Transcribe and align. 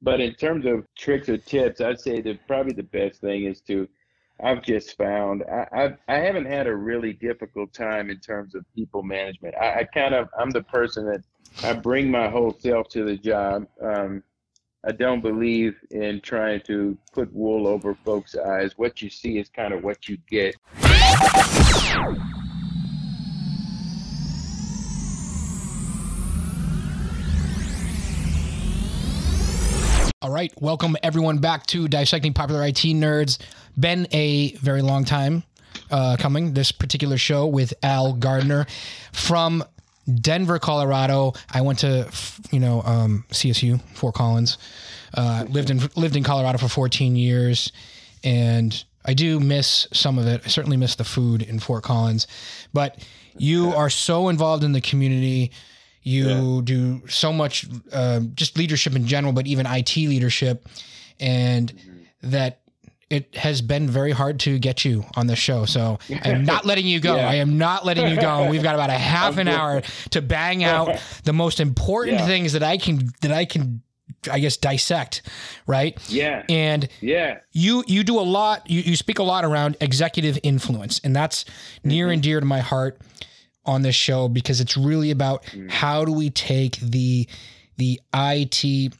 But 0.00 0.20
in 0.20 0.34
terms 0.34 0.64
of 0.66 0.86
tricks 0.96 1.28
or 1.28 1.38
tips, 1.38 1.80
I'd 1.80 2.00
say 2.00 2.20
that 2.20 2.46
probably 2.46 2.72
the 2.72 2.84
best 2.84 3.20
thing 3.20 3.44
is 3.44 3.60
to 3.62 3.88
I've 4.40 4.62
just 4.62 4.96
found 4.96 5.42
I, 5.50 5.66
I've, 5.72 5.96
I 6.06 6.16
haven't 6.16 6.46
had 6.46 6.68
a 6.68 6.74
really 6.74 7.12
difficult 7.12 7.72
time 7.72 8.08
in 8.08 8.20
terms 8.20 8.54
of 8.54 8.64
people 8.74 9.02
management. 9.02 9.56
I, 9.56 9.80
I 9.80 9.84
kind 9.84 10.14
of 10.14 10.28
I'm 10.38 10.50
the 10.50 10.62
person 10.62 11.06
that 11.06 11.22
I 11.64 11.72
bring 11.72 12.10
my 12.10 12.28
whole 12.28 12.56
self 12.58 12.88
to 12.90 13.04
the 13.04 13.16
job. 13.16 13.66
Um, 13.82 14.22
I 14.86 14.92
don't 14.92 15.20
believe 15.20 15.74
in 15.90 16.20
trying 16.20 16.60
to 16.62 16.96
put 17.12 17.32
wool 17.32 17.66
over 17.66 17.94
folks' 18.04 18.36
eyes. 18.36 18.78
What 18.78 19.02
you 19.02 19.10
see 19.10 19.38
is 19.38 19.48
kind 19.48 19.74
of 19.74 19.82
what 19.82 20.08
you 20.08 20.18
get. 20.30 20.54
All 30.20 30.32
right, 30.32 30.52
welcome 30.60 30.96
everyone 31.04 31.38
back 31.38 31.64
to 31.66 31.86
Dissecting 31.86 32.32
Popular 32.32 32.66
IT 32.66 32.74
Nerds. 32.74 33.38
Been 33.78 34.08
a 34.10 34.50
very 34.54 34.82
long 34.82 35.04
time 35.04 35.44
uh, 35.92 36.16
coming, 36.18 36.54
this 36.54 36.72
particular 36.72 37.16
show 37.16 37.46
with 37.46 37.72
Al 37.84 38.14
Gardner 38.14 38.66
from 39.12 39.62
Denver, 40.12 40.58
Colorado. 40.58 41.34
I 41.52 41.60
went 41.60 41.78
to, 41.80 42.10
you 42.50 42.58
know, 42.58 42.82
um, 42.82 43.26
CSU, 43.30 43.80
Fort 43.94 44.16
Collins. 44.16 44.58
Uh, 45.14 45.44
lived 45.48 45.70
in 45.70 45.88
lived 45.94 46.16
in 46.16 46.24
Colorado 46.24 46.58
for 46.58 46.68
14 46.68 47.14
years, 47.14 47.70
and 48.24 48.84
I 49.04 49.14
do 49.14 49.38
miss 49.38 49.86
some 49.92 50.18
of 50.18 50.26
it. 50.26 50.42
I 50.44 50.48
certainly 50.48 50.76
miss 50.76 50.96
the 50.96 51.04
food 51.04 51.42
in 51.42 51.60
Fort 51.60 51.84
Collins, 51.84 52.26
but 52.72 53.06
you 53.36 53.70
are 53.70 53.88
so 53.88 54.30
involved 54.30 54.64
in 54.64 54.72
the 54.72 54.80
community. 54.80 55.52
You 56.08 56.28
yeah. 56.28 56.60
do 56.64 57.02
so 57.06 57.34
much, 57.34 57.66
uh, 57.92 58.20
just 58.34 58.56
leadership 58.56 58.96
in 58.96 59.06
general, 59.06 59.34
but 59.34 59.46
even 59.46 59.66
IT 59.66 59.94
leadership, 59.94 60.66
and 61.20 61.70
mm-hmm. 61.70 62.30
that 62.30 62.60
it 63.10 63.34
has 63.36 63.60
been 63.60 63.88
very 63.88 64.12
hard 64.12 64.40
to 64.40 64.58
get 64.58 64.86
you 64.86 65.04
on 65.16 65.26
the 65.26 65.36
show. 65.36 65.66
So 65.66 65.98
I'm 66.24 66.44
not 66.44 66.64
letting 66.64 66.86
you 66.86 66.98
go. 66.98 67.16
Yeah. 67.16 67.28
I 67.28 67.34
am 67.34 67.58
not 67.58 67.84
letting 67.84 68.08
you 68.08 68.18
go. 68.18 68.48
We've 68.48 68.62
got 68.62 68.74
about 68.74 68.88
a 68.88 68.92
half 68.98 69.36
an 69.36 69.48
hour 69.48 69.82
to 70.10 70.22
bang 70.22 70.64
out 70.64 70.98
the 71.24 71.34
most 71.34 71.60
important 71.60 72.20
yeah. 72.20 72.26
things 72.26 72.54
that 72.54 72.62
I 72.62 72.78
can 72.78 73.10
that 73.20 73.32
I 73.32 73.44
can 73.44 73.82
I 74.30 74.38
guess 74.38 74.56
dissect, 74.56 75.20
right? 75.66 75.98
Yeah. 76.10 76.42
And 76.48 76.88
yeah, 77.02 77.40
you 77.52 77.84
you 77.86 78.02
do 78.02 78.18
a 78.18 78.24
lot. 78.24 78.68
You 78.70 78.80
you 78.80 78.96
speak 78.96 79.18
a 79.18 79.24
lot 79.24 79.44
around 79.44 79.76
executive 79.82 80.38
influence, 80.42 81.02
and 81.04 81.14
that's 81.14 81.44
near 81.84 82.06
mm-hmm. 82.06 82.12
and 82.14 82.22
dear 82.22 82.40
to 82.40 82.46
my 82.46 82.60
heart 82.60 82.98
on 83.68 83.82
this 83.82 83.94
show 83.94 84.28
because 84.28 84.60
it's 84.60 84.76
really 84.76 85.10
about 85.10 85.44
mm. 85.44 85.70
how 85.70 86.04
do 86.04 86.12
we 86.12 86.30
take 86.30 86.76
the 86.80 87.28
the 87.76 88.00
IT 88.12 88.92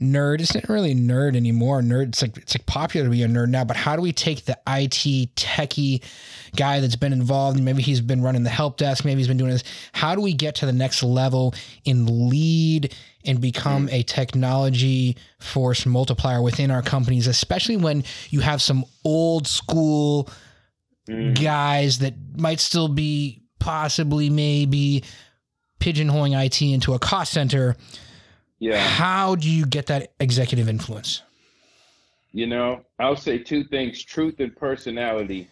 nerd 0.00 0.40
isn't 0.40 0.68
really 0.68 0.94
nerd 0.94 1.36
anymore. 1.36 1.80
Nerd, 1.80 2.08
it's 2.08 2.22
like 2.22 2.36
it's 2.36 2.54
like 2.54 2.66
popular 2.66 3.06
to 3.06 3.10
be 3.10 3.22
a 3.22 3.28
nerd 3.28 3.48
now. 3.48 3.64
But 3.64 3.76
how 3.76 3.96
do 3.96 4.02
we 4.02 4.12
take 4.12 4.44
the 4.44 4.58
IT 4.66 5.34
techie 5.36 6.02
guy 6.54 6.80
that's 6.80 6.96
been 6.96 7.12
involved? 7.12 7.60
Maybe 7.62 7.82
he's 7.82 8.00
been 8.00 8.22
running 8.22 8.42
the 8.42 8.50
help 8.50 8.76
desk. 8.76 9.04
Maybe 9.04 9.18
he's 9.18 9.28
been 9.28 9.38
doing 9.38 9.52
this. 9.52 9.64
How 9.92 10.14
do 10.14 10.20
we 10.20 10.34
get 10.34 10.56
to 10.56 10.66
the 10.66 10.72
next 10.72 11.02
level 11.02 11.54
in 11.84 12.28
lead 12.28 12.94
and 13.24 13.40
become 13.40 13.88
mm. 13.88 13.92
a 13.92 14.02
technology 14.02 15.16
force 15.40 15.86
multiplier 15.86 16.42
within 16.42 16.70
our 16.70 16.82
companies, 16.82 17.26
especially 17.26 17.76
when 17.76 18.04
you 18.30 18.40
have 18.40 18.60
some 18.60 18.84
old 19.04 19.46
school 19.46 20.28
mm. 21.08 21.42
guys 21.42 22.00
that 22.00 22.14
might 22.36 22.60
still 22.60 22.88
be 22.88 23.45
possibly 23.66 24.30
maybe 24.30 25.02
pigeonholing 25.80 26.40
IT 26.40 26.62
into 26.62 26.94
a 26.94 27.00
cost 27.00 27.32
center. 27.32 27.74
Yeah. 28.60 28.78
How 28.78 29.34
do 29.34 29.50
you 29.50 29.66
get 29.66 29.86
that 29.86 30.12
executive 30.20 30.68
influence? 30.68 31.22
You 32.30 32.46
know, 32.46 32.82
I'll 33.00 33.16
say 33.16 33.38
two 33.38 33.64
things 33.64 34.04
truth 34.04 34.38
and 34.38 34.54
personality. 34.54 35.48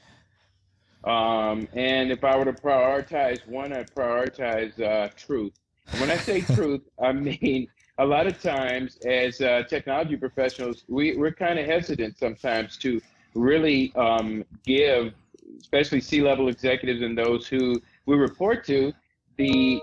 Um, 1.02 1.66
and 1.74 2.12
if 2.12 2.22
I 2.22 2.36
were 2.36 2.44
to 2.44 2.52
prioritize 2.52 3.44
one, 3.48 3.72
I'd 3.72 3.92
prioritize 3.92 4.80
uh, 4.80 5.08
truth. 5.16 5.52
And 5.90 6.00
when 6.00 6.10
I 6.12 6.16
say 6.16 6.40
truth, 6.54 6.82
I 7.02 7.10
mean 7.10 7.66
a 7.98 8.06
lot 8.06 8.28
of 8.28 8.40
times 8.40 8.96
as 9.04 9.40
uh, 9.40 9.64
technology 9.68 10.16
professionals, 10.16 10.84
we, 10.86 11.16
we're 11.16 11.32
kind 11.32 11.58
of 11.58 11.66
hesitant 11.66 12.16
sometimes 12.16 12.76
to 12.78 13.00
really 13.34 13.92
um, 13.96 14.44
give, 14.64 15.12
especially 15.60 16.00
C-level 16.00 16.48
executives 16.48 17.02
and 17.02 17.18
those 17.18 17.48
who 17.48 17.82
we 18.06 18.16
report 18.16 18.64
to 18.66 18.92
the 19.36 19.80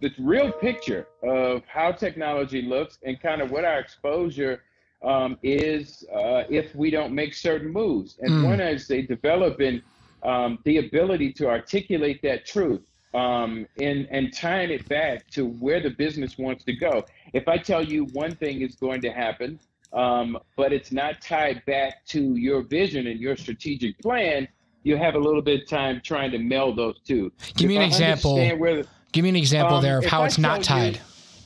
the 0.00 0.12
real 0.18 0.50
picture 0.50 1.06
of 1.22 1.62
how 1.66 1.92
technology 1.92 2.60
looks 2.60 2.98
and 3.04 3.20
kind 3.20 3.40
of 3.40 3.52
what 3.52 3.64
our 3.64 3.78
exposure 3.78 4.62
um, 5.04 5.38
is 5.44 6.04
uh, 6.12 6.42
if 6.50 6.74
we 6.74 6.90
don't 6.90 7.14
make 7.14 7.34
certain 7.34 7.72
moves. 7.72 8.18
And 8.20 8.32
mm. 8.32 8.44
one 8.44 8.60
is 8.60 8.88
they 8.88 9.02
develop 9.02 9.60
in 9.60 9.80
um, 10.24 10.58
the 10.64 10.78
ability 10.78 11.32
to 11.34 11.48
articulate 11.48 12.20
that 12.22 12.44
truth 12.46 12.82
um, 13.14 13.66
and, 13.80 14.08
and 14.10 14.34
tying 14.34 14.70
it 14.70 14.88
back 14.88 15.28
to 15.30 15.46
where 15.46 15.80
the 15.80 15.90
business 15.90 16.36
wants 16.36 16.64
to 16.64 16.72
go. 16.72 17.04
If 17.32 17.46
I 17.46 17.58
tell 17.58 17.84
you 17.84 18.06
one 18.06 18.34
thing 18.34 18.62
is 18.62 18.74
going 18.74 19.02
to 19.02 19.12
happen, 19.12 19.60
um, 19.92 20.38
but 20.56 20.72
it's 20.72 20.90
not 20.90 21.20
tied 21.20 21.64
back 21.66 22.04
to 22.06 22.34
your 22.36 22.62
vision 22.62 23.06
and 23.06 23.20
your 23.20 23.36
strategic 23.36 23.98
plan, 23.98 24.48
you 24.82 24.96
have 24.96 25.14
a 25.14 25.18
little 25.18 25.42
bit 25.42 25.62
of 25.62 25.68
time 25.68 26.00
trying 26.02 26.30
to 26.32 26.38
meld 26.38 26.76
those 26.76 27.00
two. 27.00 27.32
Give 27.56 27.68
me 27.68 27.76
an 27.76 27.82
example. 27.82 28.36
The, 28.36 28.86
Give 29.12 29.22
me 29.24 29.28
an 29.28 29.36
example 29.36 29.76
um, 29.76 29.82
there 29.82 29.98
of 29.98 30.04
how 30.04 30.22
I 30.22 30.26
it's 30.26 30.38
not 30.38 30.62
tied. 30.62 30.96
You, 30.96 31.00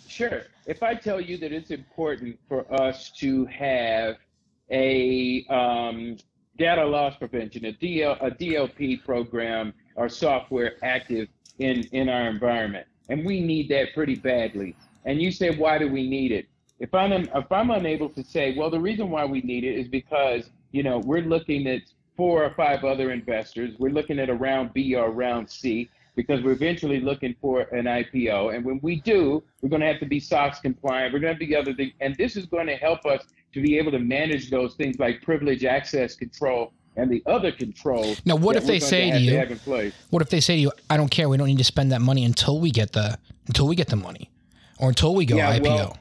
sure. 0.08 0.42
If 0.66 0.82
I 0.82 0.94
tell 0.94 1.20
you 1.20 1.36
that 1.38 1.52
it's 1.52 1.70
important 1.70 2.38
for 2.48 2.72
us 2.72 3.10
to 3.18 3.44
have 3.46 4.16
a 4.70 5.44
um, 5.48 6.16
data 6.58 6.84
loss 6.84 7.16
prevention, 7.16 7.66
a, 7.66 7.72
DL, 7.72 8.16
a 8.24 8.30
DLP 8.30 9.04
program 9.04 9.72
or 9.96 10.08
software 10.08 10.74
active 10.82 11.28
in, 11.58 11.82
in 11.92 12.08
our 12.08 12.28
environment, 12.28 12.86
and 13.08 13.24
we 13.24 13.40
need 13.40 13.68
that 13.70 13.94
pretty 13.94 14.16
badly. 14.16 14.74
And 15.04 15.20
you 15.20 15.30
say, 15.30 15.56
why 15.56 15.78
do 15.78 15.88
we 15.88 16.08
need 16.08 16.32
it? 16.32 16.46
If 16.78 16.92
I'm 16.92 17.12
if 17.12 17.50
I'm 17.50 17.70
unable 17.70 18.10
to 18.10 18.22
say, 18.22 18.54
well, 18.56 18.68
the 18.68 18.80
reason 18.80 19.08
why 19.08 19.24
we 19.24 19.40
need 19.40 19.64
it 19.64 19.78
is 19.78 19.88
because 19.88 20.50
you 20.72 20.82
know 20.82 20.98
we're 20.98 21.22
looking 21.22 21.66
at 21.68 21.80
four 22.16 22.44
or 22.44 22.50
five 22.54 22.84
other 22.84 23.12
investors. 23.12 23.74
We're 23.78 23.92
looking 23.92 24.18
at 24.18 24.28
a 24.28 24.34
round 24.34 24.72
B 24.72 24.94
or 24.94 25.06
a 25.06 25.10
round 25.10 25.50
C 25.50 25.88
because 26.16 26.42
we're 26.42 26.52
eventually 26.52 26.98
looking 26.98 27.34
for 27.40 27.62
an 27.72 27.84
IPO. 27.84 28.54
And 28.54 28.64
when 28.64 28.80
we 28.82 29.00
do, 29.02 29.42
we're 29.60 29.68
going 29.68 29.82
to 29.82 29.86
have 29.86 30.00
to 30.00 30.06
be 30.06 30.18
SOX 30.18 30.58
compliant. 30.58 31.12
We're 31.12 31.20
going 31.20 31.38
to 31.38 31.46
be 31.46 31.54
other 31.54 31.74
things. 31.74 31.92
And 32.00 32.16
this 32.16 32.36
is 32.36 32.46
going 32.46 32.66
to 32.66 32.76
help 32.76 33.04
us 33.04 33.22
to 33.52 33.60
be 33.60 33.78
able 33.78 33.92
to 33.92 33.98
manage 33.98 34.50
those 34.50 34.74
things 34.74 34.98
like 34.98 35.22
privilege 35.22 35.64
access 35.64 36.16
control 36.16 36.72
and 36.96 37.10
the 37.10 37.22
other 37.26 37.52
controls. 37.52 38.22
Now, 38.24 38.36
what 38.36 38.56
if 38.56 38.64
they 38.64 38.80
say 38.80 39.10
to, 39.10 39.18
to 39.18 39.22
you, 39.22 39.92
what 40.08 40.22
if 40.22 40.30
they 40.30 40.40
say 40.40 40.56
to 40.56 40.60
you, 40.60 40.72
I 40.88 40.96
don't 40.96 41.10
care. 41.10 41.28
We 41.28 41.36
don't 41.36 41.46
need 41.46 41.58
to 41.58 41.64
spend 41.64 41.92
that 41.92 42.00
money 42.00 42.24
until 42.24 42.58
we 42.60 42.70
get 42.70 42.92
the, 42.92 43.18
until 43.46 43.68
we 43.68 43.76
get 43.76 43.88
the 43.88 43.96
money 43.96 44.30
or 44.78 44.88
until 44.88 45.14
we 45.14 45.26
go 45.26 45.36
yeah, 45.36 45.58
IPO. 45.58 45.62
Well, 45.62 45.98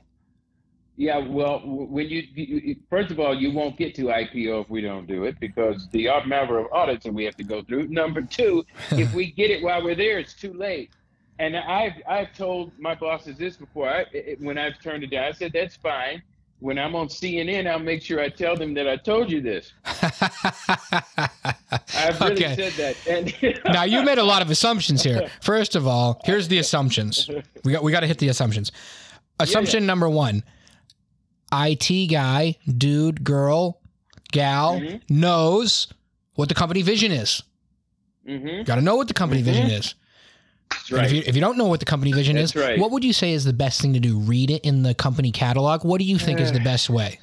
yeah, 0.98 1.18
well, 1.18 1.60
when 1.66 2.08
you, 2.08 2.76
first 2.90 3.12
of 3.12 3.20
all, 3.20 3.36
you 3.36 3.52
won't 3.52 3.78
get 3.78 3.94
to 3.96 4.04
IPO 4.04 4.64
if 4.64 4.70
we 4.70 4.80
don't 4.82 5.06
do 5.06 5.26
it 5.26 5.38
because 5.42 5.90
the 5.90 6.10
number 6.26 6.58
of 6.58 6.72
audits 6.72 7.04
that 7.04 7.14
we 7.14 7.26
have 7.26 7.36
to 7.36 7.44
go 7.44 7.62
through. 7.64 7.90
Number 7.90 8.22
two, 8.22 8.66
if 8.92 9.14
we 9.14 9.32
get 9.32 9.52
it 9.52 9.62
while 9.62 9.84
we're 9.84 9.96
there, 9.96 10.20
it's 10.20 10.34
too 10.34 10.54
late. 10.54 10.92
And 11.38 11.58
I've 11.58 12.02
I've 12.08 12.34
told 12.34 12.72
my 12.80 12.96
bosses 12.96 13.38
this 13.38 13.58
before. 13.58 13.90
I, 13.90 14.06
it, 14.14 14.40
when 14.40 14.58
I've 14.58 14.80
turned 14.80 15.04
it 15.04 15.12
down, 15.12 15.26
I 15.26 15.34
said 15.34 15.52
that's 15.54 15.76
fine. 15.76 16.24
When 16.60 16.80
I'm 16.80 16.96
on 16.96 17.10
CNN, 17.10 17.70
I'll 17.70 17.78
make 17.78 18.02
sure 18.02 18.22
I 18.22 18.30
tell 18.30 18.56
them 18.56 18.74
that 18.76 18.88
I 18.88 18.96
told 18.96 19.30
you 19.30 19.42
this. 19.42 19.74
I've 21.94 22.22
really 22.22 22.46
okay. 22.46 22.56
said 22.56 22.72
that. 22.74 22.96
And 23.10 23.34
now 23.66 23.84
you 23.84 24.02
made 24.04 24.18
a 24.18 24.24
lot 24.24 24.42
of 24.42 24.50
assumptions 24.50 25.04
here. 25.04 25.30
First 25.42 25.76
of 25.76 25.86
all, 25.86 26.22
here's 26.24 26.48
the 26.48 26.60
assumptions. 26.60 27.30
We 27.66 27.74
got 27.74 27.84
we 27.84 27.92
got 27.92 28.00
to 28.00 28.08
hit 28.08 28.20
the 28.20 28.30
assumptions. 28.30 28.72
Assumption 29.42 29.80
yeah, 29.80 29.88
yeah. 29.88 29.88
number 29.88 30.08
one 30.08 30.42
IT 31.54 32.10
guy, 32.10 32.58
dude, 32.78 33.24
girl, 33.24 33.80
gal 34.32 34.80
mm-hmm. 34.80 34.98
knows 35.10 35.88
what 36.36 36.50
the 36.50 36.56
company 36.56 36.82
vision 36.82 37.12
is. 37.12 37.44
Mm-hmm. 38.28 38.64
Got 38.64 38.76
to 38.76 38.82
know 38.82 38.96
what 38.96 39.08
the 39.08 39.14
company 39.14 39.42
mm-hmm. 39.42 39.52
vision 39.52 39.68
is. 39.68 39.96
Right. 40.92 41.06
If 41.06 41.14
you, 41.14 41.24
if 41.26 41.36
you 41.36 41.42
don't 41.42 41.58
know 41.58 41.66
what 41.66 41.80
the 41.80 41.86
company 41.86 42.12
vision 42.12 42.36
That's 42.36 42.56
is, 42.56 42.62
right. 42.62 42.80
what 42.80 42.92
would 42.92 43.04
you 43.04 43.14
say 43.14 43.34
is 43.34 43.44
the 43.44 43.54
best 43.54 43.82
thing 43.82 43.94
to 43.94 44.00
do? 44.00 44.20
Read 44.20 44.52
it 44.52 44.64
in 44.64 44.84
the 44.84 44.94
company 44.94 45.32
catalog. 45.32 45.84
What 45.84 46.00
do 46.00 46.06
you 46.06 46.18
think 46.18 46.40
uh, 46.40 46.44
is 46.44 46.52
the 46.52 46.60
best 46.60 46.90
way? 46.90 47.20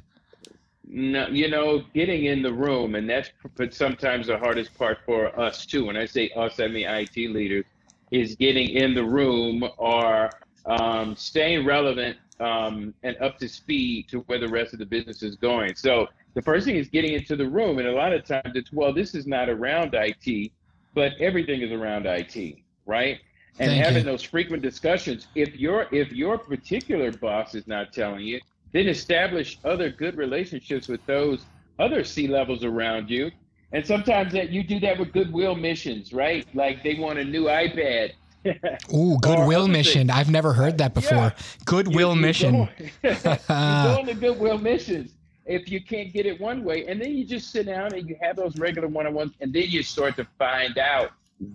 No, 0.86 1.26
you 1.28 1.48
know, 1.48 1.82
getting 1.94 2.26
in 2.26 2.42
the 2.42 2.52
room, 2.52 2.94
and 2.96 3.08
that's 3.08 3.30
but 3.56 3.72
sometimes 3.72 4.26
the 4.26 4.38
hardest 4.38 4.76
part 4.76 4.98
for 5.06 5.38
us 5.38 5.64
too. 5.64 5.86
When 5.86 5.96
I 5.96 6.06
say 6.06 6.30
us, 6.36 6.60
I 6.60 6.68
mean 6.68 6.86
IT 6.86 7.16
leaders, 7.16 7.64
is 8.10 8.36
getting 8.36 8.68
in 8.70 8.94
the 8.94 9.04
room 9.04 9.64
or 9.78 10.30
um, 10.66 11.16
staying 11.16 11.64
relevant 11.64 12.18
um, 12.42 12.92
and 13.02 13.16
up 13.18 13.38
to 13.38 13.48
speed 13.48 14.08
to 14.08 14.20
where 14.20 14.38
the 14.38 14.48
rest 14.48 14.72
of 14.72 14.78
the 14.78 14.86
business 14.86 15.22
is 15.22 15.36
going. 15.36 15.74
So 15.74 16.08
the 16.34 16.42
first 16.42 16.66
thing 16.66 16.76
is 16.76 16.88
getting 16.88 17.14
into 17.14 17.36
the 17.36 17.48
room, 17.48 17.78
and 17.78 17.88
a 17.88 17.92
lot 17.92 18.12
of 18.12 18.24
times 18.24 18.52
it's 18.54 18.72
well, 18.72 18.92
this 18.92 19.14
is 19.14 19.26
not 19.26 19.48
around 19.48 19.94
IT, 19.94 20.50
but 20.94 21.12
everything 21.20 21.62
is 21.62 21.70
around 21.70 22.06
IT, 22.06 22.56
right? 22.86 23.18
And 23.58 23.70
Thank 23.70 23.84
having 23.84 24.04
you. 24.04 24.10
those 24.10 24.22
frequent 24.22 24.62
discussions. 24.62 25.28
If 25.34 25.56
your 25.56 25.86
if 25.92 26.12
your 26.12 26.38
particular 26.38 27.12
boss 27.12 27.54
is 27.54 27.66
not 27.66 27.92
telling 27.92 28.24
you, 28.24 28.40
then 28.72 28.88
establish 28.88 29.58
other 29.64 29.90
good 29.90 30.16
relationships 30.16 30.88
with 30.88 31.04
those 31.06 31.44
other 31.78 32.02
C 32.02 32.26
levels 32.26 32.64
around 32.64 33.10
you. 33.10 33.30
And 33.72 33.86
sometimes 33.86 34.32
that 34.32 34.50
you 34.50 34.62
do 34.62 34.80
that 34.80 34.98
with 34.98 35.12
goodwill 35.12 35.54
missions, 35.54 36.12
right? 36.12 36.46
Like 36.54 36.82
they 36.82 36.94
want 36.94 37.18
a 37.18 37.24
new 37.24 37.44
iPad. 37.44 38.12
Ooh, 38.94 39.18
goodwill 39.20 39.68
mission. 39.68 40.10
I've 40.10 40.30
never 40.30 40.52
heard 40.52 40.78
that 40.78 40.94
before. 40.94 41.16
Yeah. 41.18 41.32
Goodwill 41.64 42.10
You- 42.10 42.16
you 42.16 42.20
mission. 42.20 42.52
Go, 42.52 42.68
you 43.02 43.10
go 43.22 43.96
on 44.00 44.06
the 44.06 44.14
goodwill 44.18 44.58
missions 44.58 45.12
if 45.46 45.70
you 45.70 45.82
can't 45.82 46.12
get 46.12 46.24
it 46.26 46.40
one 46.40 46.62
way, 46.64 46.86
and 46.86 47.00
then 47.00 47.12
you 47.16 47.24
just 47.24 47.50
sit 47.50 47.66
down 47.66 47.92
and 47.94 48.08
you 48.08 48.16
have 48.22 48.36
those 48.36 48.56
regular 48.58 48.86
one-on-ones, 48.88 49.32
and 49.40 49.52
then 49.52 49.64
you 49.66 49.82
start 49.82 50.16
to 50.16 50.26
find 50.38 50.78
out 50.78 51.10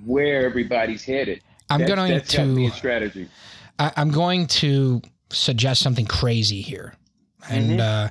where 0.05 0.45
everybody's 0.45 1.03
headed. 1.03 1.41
I'm 1.69 1.79
That's- 1.79 1.95
going 1.95 2.11
that's 2.13 2.31
to 2.33 2.69
strategy. 2.71 3.27
I, 3.79 3.91
I'm 3.95 4.11
going 4.11 4.47
to 4.47 5.01
suggest 5.29 5.81
something 5.81 6.05
crazy 6.05 6.61
here, 6.61 6.93
and 7.49 7.79
Mhm. 7.79 7.79
uh, 7.79 8.09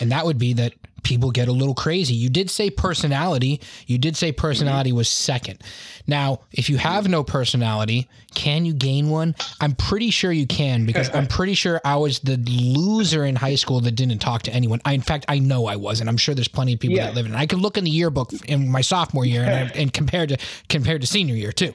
and 0.00 0.12
that 0.12 0.24
would 0.26 0.38
be 0.38 0.52
that 0.54 0.74
people 1.08 1.30
get 1.30 1.48
a 1.48 1.52
little 1.52 1.74
crazy. 1.74 2.14
You 2.14 2.28
did 2.28 2.50
say 2.50 2.68
personality. 2.68 3.62
You 3.86 3.96
did 3.96 4.14
say 4.14 4.30
personality 4.30 4.92
was 4.92 5.08
second. 5.08 5.62
Now, 6.06 6.40
if 6.52 6.68
you 6.68 6.76
have 6.76 7.08
no 7.08 7.24
personality, 7.24 8.10
can 8.34 8.66
you 8.66 8.74
gain 8.74 9.08
one? 9.08 9.34
I'm 9.58 9.74
pretty 9.74 10.10
sure 10.10 10.30
you 10.30 10.46
can 10.46 10.84
because 10.84 11.08
I'm 11.14 11.26
pretty 11.26 11.54
sure 11.54 11.80
I 11.82 11.96
was 11.96 12.18
the 12.20 12.36
loser 12.36 13.24
in 13.24 13.36
high 13.36 13.54
school 13.54 13.80
that 13.80 13.92
didn't 13.92 14.18
talk 14.18 14.42
to 14.42 14.52
anyone. 14.52 14.82
I, 14.84 14.92
in 14.92 15.00
fact, 15.00 15.24
I 15.28 15.38
know 15.38 15.64
I 15.66 15.76
was, 15.76 16.00
and 16.00 16.10
I'm 16.10 16.18
sure 16.18 16.34
there's 16.34 16.46
plenty 16.46 16.74
of 16.74 16.80
people 16.80 16.98
Yeah. 16.98 17.06
that 17.06 17.14
live 17.14 17.24
in. 17.24 17.32
it. 17.32 17.38
I 17.38 17.46
could 17.46 17.60
look 17.60 17.78
in 17.78 17.84
the 17.84 17.90
yearbook 17.90 18.32
in 18.44 18.68
my 18.70 18.82
sophomore 18.82 19.24
year 19.24 19.44
and, 19.44 19.74
and 19.80 19.90
compared 19.90 20.28
to 20.28 20.36
compared 20.68 21.00
to 21.00 21.06
senior 21.06 21.34
year 21.34 21.52
too, 21.52 21.72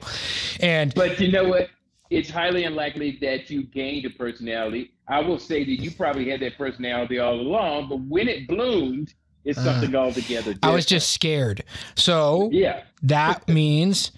and 0.60 0.94
But 0.94 1.18
you 1.18 1.32
know 1.32 1.48
what? 1.48 1.70
It's 2.10 2.30
highly 2.30 2.62
unlikely 2.64 3.18
that 3.22 3.50
you 3.50 3.64
gained 3.64 4.04
a 4.04 4.10
personality. 4.10 4.92
I 5.08 5.20
will 5.20 5.38
say 5.38 5.64
that 5.64 5.82
you 5.82 5.90
probably 5.90 6.30
had 6.30 6.38
that 6.40 6.56
personality 6.56 7.18
all 7.18 7.34
along, 7.34 7.88
but 7.88 8.00
when 8.02 8.28
it 8.28 8.46
bloomed, 8.46 9.14
it's 9.44 9.58
Uh, 9.58 9.64
something 9.64 9.94
altogether 9.94 10.54
different. 10.54 10.64
I 10.64 10.70
was 10.70 10.86
just 10.86 11.10
scared. 11.10 11.64
So 11.96 12.48
yeah, 12.52 12.82
that 13.02 13.46
means 13.60 14.10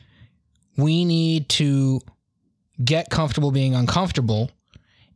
we 0.77 1.05
need 1.05 1.49
to 1.51 2.01
get 2.85 3.09
comfortable 3.11 3.51
being 3.51 3.75
uncomfortable 3.75 4.51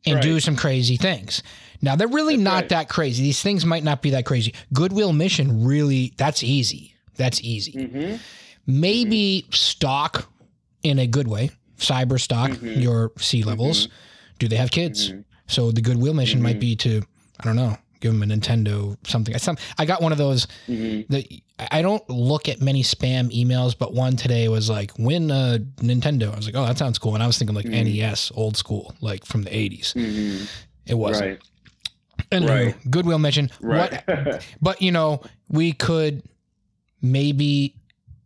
and 0.07 0.21
do 0.23 0.41
some 0.41 0.57
crazy 0.57 0.97
things. 0.97 1.43
Now 1.83 1.95
they're 1.97 2.09
really 2.09 2.37
That's 2.37 2.45
not 2.45 2.55
right. 2.63 2.69
that 2.71 2.89
crazy. 2.89 3.23
These 3.23 3.43
things 3.43 3.67
might 3.67 3.85
not 3.85 4.01
be 4.03 4.11
that 4.11 4.25
crazy. 4.25 4.55
Goodwill 4.73 5.13
mission 5.13 5.65
really 5.65 6.15
that's 6.17 6.43
easy. 6.43 6.95
That's 7.17 7.41
easy. 7.43 7.73
hmm 7.73 8.17
Maybe 8.67 9.47
stalk 9.51 10.31
in 10.83 10.99
a 10.99 11.07
good 11.07 11.27
way. 11.29 11.51
Cyber 11.79 12.21
stalk 12.21 12.51
Mhm. 12.53 12.81
your 12.83 13.13
C 13.19 13.43
levels. 13.43 13.89
Do 14.39 14.49
they 14.49 14.57
have 14.57 14.71
kids? 14.71 15.11
Mhm. 15.11 15.25
So 15.47 15.71
the 15.73 15.81
goodwill 15.81 16.15
mission 16.15 16.41
might 16.41 16.57
Mhm. 16.57 16.61
be 16.61 16.77
to 16.77 17.03
I 17.41 17.45
don't 17.45 17.57
know, 17.57 17.77
give 18.01 18.13
them 18.13 18.23
a 18.23 18.27
Nintendo 18.35 18.97
something. 19.07 19.37
Some 19.39 19.57
I 19.79 19.85
got 19.85 20.03
one 20.03 20.13
of 20.13 20.19
those 20.19 20.47
hmm 20.67 21.03
the 21.09 21.43
I 21.73 21.83
don't 21.83 22.09
look 22.09 22.49
at 22.49 22.61
many 22.63 22.83
spam 22.83 23.31
emails, 23.31 23.77
but 23.79 23.93
one 23.93 24.17
today 24.17 24.49
was 24.49 24.71
like 24.71 24.93
win 24.99 25.31
a 25.31 25.59
Nintendo. 25.77 26.33
I 26.33 26.37
was 26.37 26.47
like, 26.47 26.57
oh, 26.57 26.65
that 26.65 26.79
sounds 26.79 26.99
cool, 26.99 27.15
and 27.15 27.23
I 27.23 27.27
was 27.27 27.37
thinking 27.39 27.55
like 27.55 27.67
Mhm. 27.67 27.85
NES, 27.85 28.33
old 28.35 28.57
school, 28.57 28.95
like 29.01 29.25
from 29.27 29.43
the 29.43 29.51
'80s. 29.51 29.93
hmm 29.93 30.45
It 30.87 30.95
wasn't. 30.95 31.31
Right. 31.31 31.41
And 32.33 32.45
Right. 32.49 32.91
Goodwill 32.91 33.19
mention 33.19 33.51
Right. 33.61 34.03
what, 34.09 34.45
but 34.63 34.81
you 34.83 34.91
know, 34.93 35.21
we 35.49 35.73
could 35.73 36.23
maybe 37.03 37.75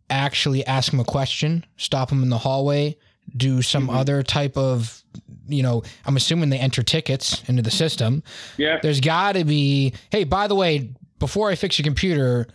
actually 0.09 0.65
ask 0.65 0.93
him 0.93 0.99
a 0.99 1.03
question, 1.05 1.65
stop 1.77 2.11
him 2.11 2.21
in 2.23 2.29
the 2.29 2.37
hallway, 2.37 2.95
do 3.35 3.61
some 3.61 3.87
Mhm. 3.87 3.95
other 3.95 4.23
type 4.23 4.57
of, 4.57 5.03
you 5.47 5.63
know, 5.63 5.83
I'm 6.05 6.15
assuming 6.17 6.49
they 6.49 6.59
enter 6.59 6.83
tickets 6.83 7.43
into 7.47 7.61
the 7.61 7.71
system. 7.71 8.23
yeah. 8.57 8.79
There's 8.81 8.99
got 9.01 9.33
to 9.33 9.43
be, 9.43 9.93
hey, 10.11 10.23
by 10.23 10.47
the 10.47 10.55
way, 10.55 10.91
before 11.19 11.49
I 11.49 11.55
fix 11.55 11.77
your 11.79 11.83
computer, 11.83 12.47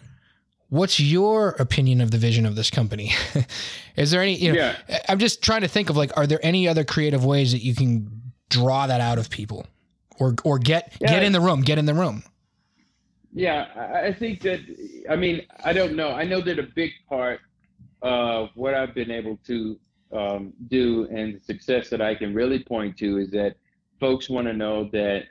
what's 0.69 1.01
your 1.01 1.51
opinion 1.59 2.01
of 2.01 2.11
the 2.11 2.19
vision 2.19 2.47
of 2.47 2.55
this 2.57 2.71
company? 2.71 3.13
Is 3.97 4.11
there 4.11 4.23
any, 4.23 4.37
you 4.37 4.53
know, 4.53 4.59
Yeah. 4.89 4.99
I'm 5.09 5.19
just 5.19 5.43
trying 5.43 5.63
to 5.63 5.69
think 5.69 5.91
of 5.91 5.97
like, 5.97 6.17
are 6.17 6.27
there 6.27 6.41
any 6.43 6.69
other 6.69 6.85
creative 6.85 7.25
ways 7.25 7.53
that 7.53 7.63
you 7.63 7.75
can 7.75 8.33
draw 8.49 8.87
that 8.87 9.01
out 9.01 9.19
of 9.19 9.31
people 9.31 9.67
or, 10.19 10.35
or 10.45 10.59
get, 10.59 10.93
Yeah. 11.01 11.09
get 11.09 11.23
in 11.23 11.33
the 11.33 11.41
room, 11.41 11.63
get 11.63 11.79
in 11.79 11.87
the 11.87 11.95
room? 11.95 12.23
Yeah, 13.33 13.67
I 13.77 14.09
I 14.09 14.13
think 14.13 14.41
that, 14.43 14.59
I 15.09 15.15
mean, 15.17 15.43
I 15.65 15.73
don't 15.73 15.95
know. 15.95 16.11
I 16.11 16.25
know 16.25 16.41
that 16.41 16.59
a 16.59 16.65
big 16.65 16.91
part 17.09 17.39
of 18.03 18.49
what 18.55 18.75
I've 18.75 18.93
been 18.95 19.11
able 19.11 19.39
to 19.47 19.79
um, 20.13 20.53
do 20.69 21.07
and 21.11 21.37
the 21.37 21.41
success 21.41 21.89
that 21.91 22.01
I 22.01 22.15
can 22.15 22.35
really 22.35 22.63
point 22.63 22.97
to 22.99 23.19
is 23.19 23.31
that 23.31 23.57
folks 23.99 24.29
want 24.29 24.47
to 24.47 24.53
know 24.53 24.89
that 24.93 25.25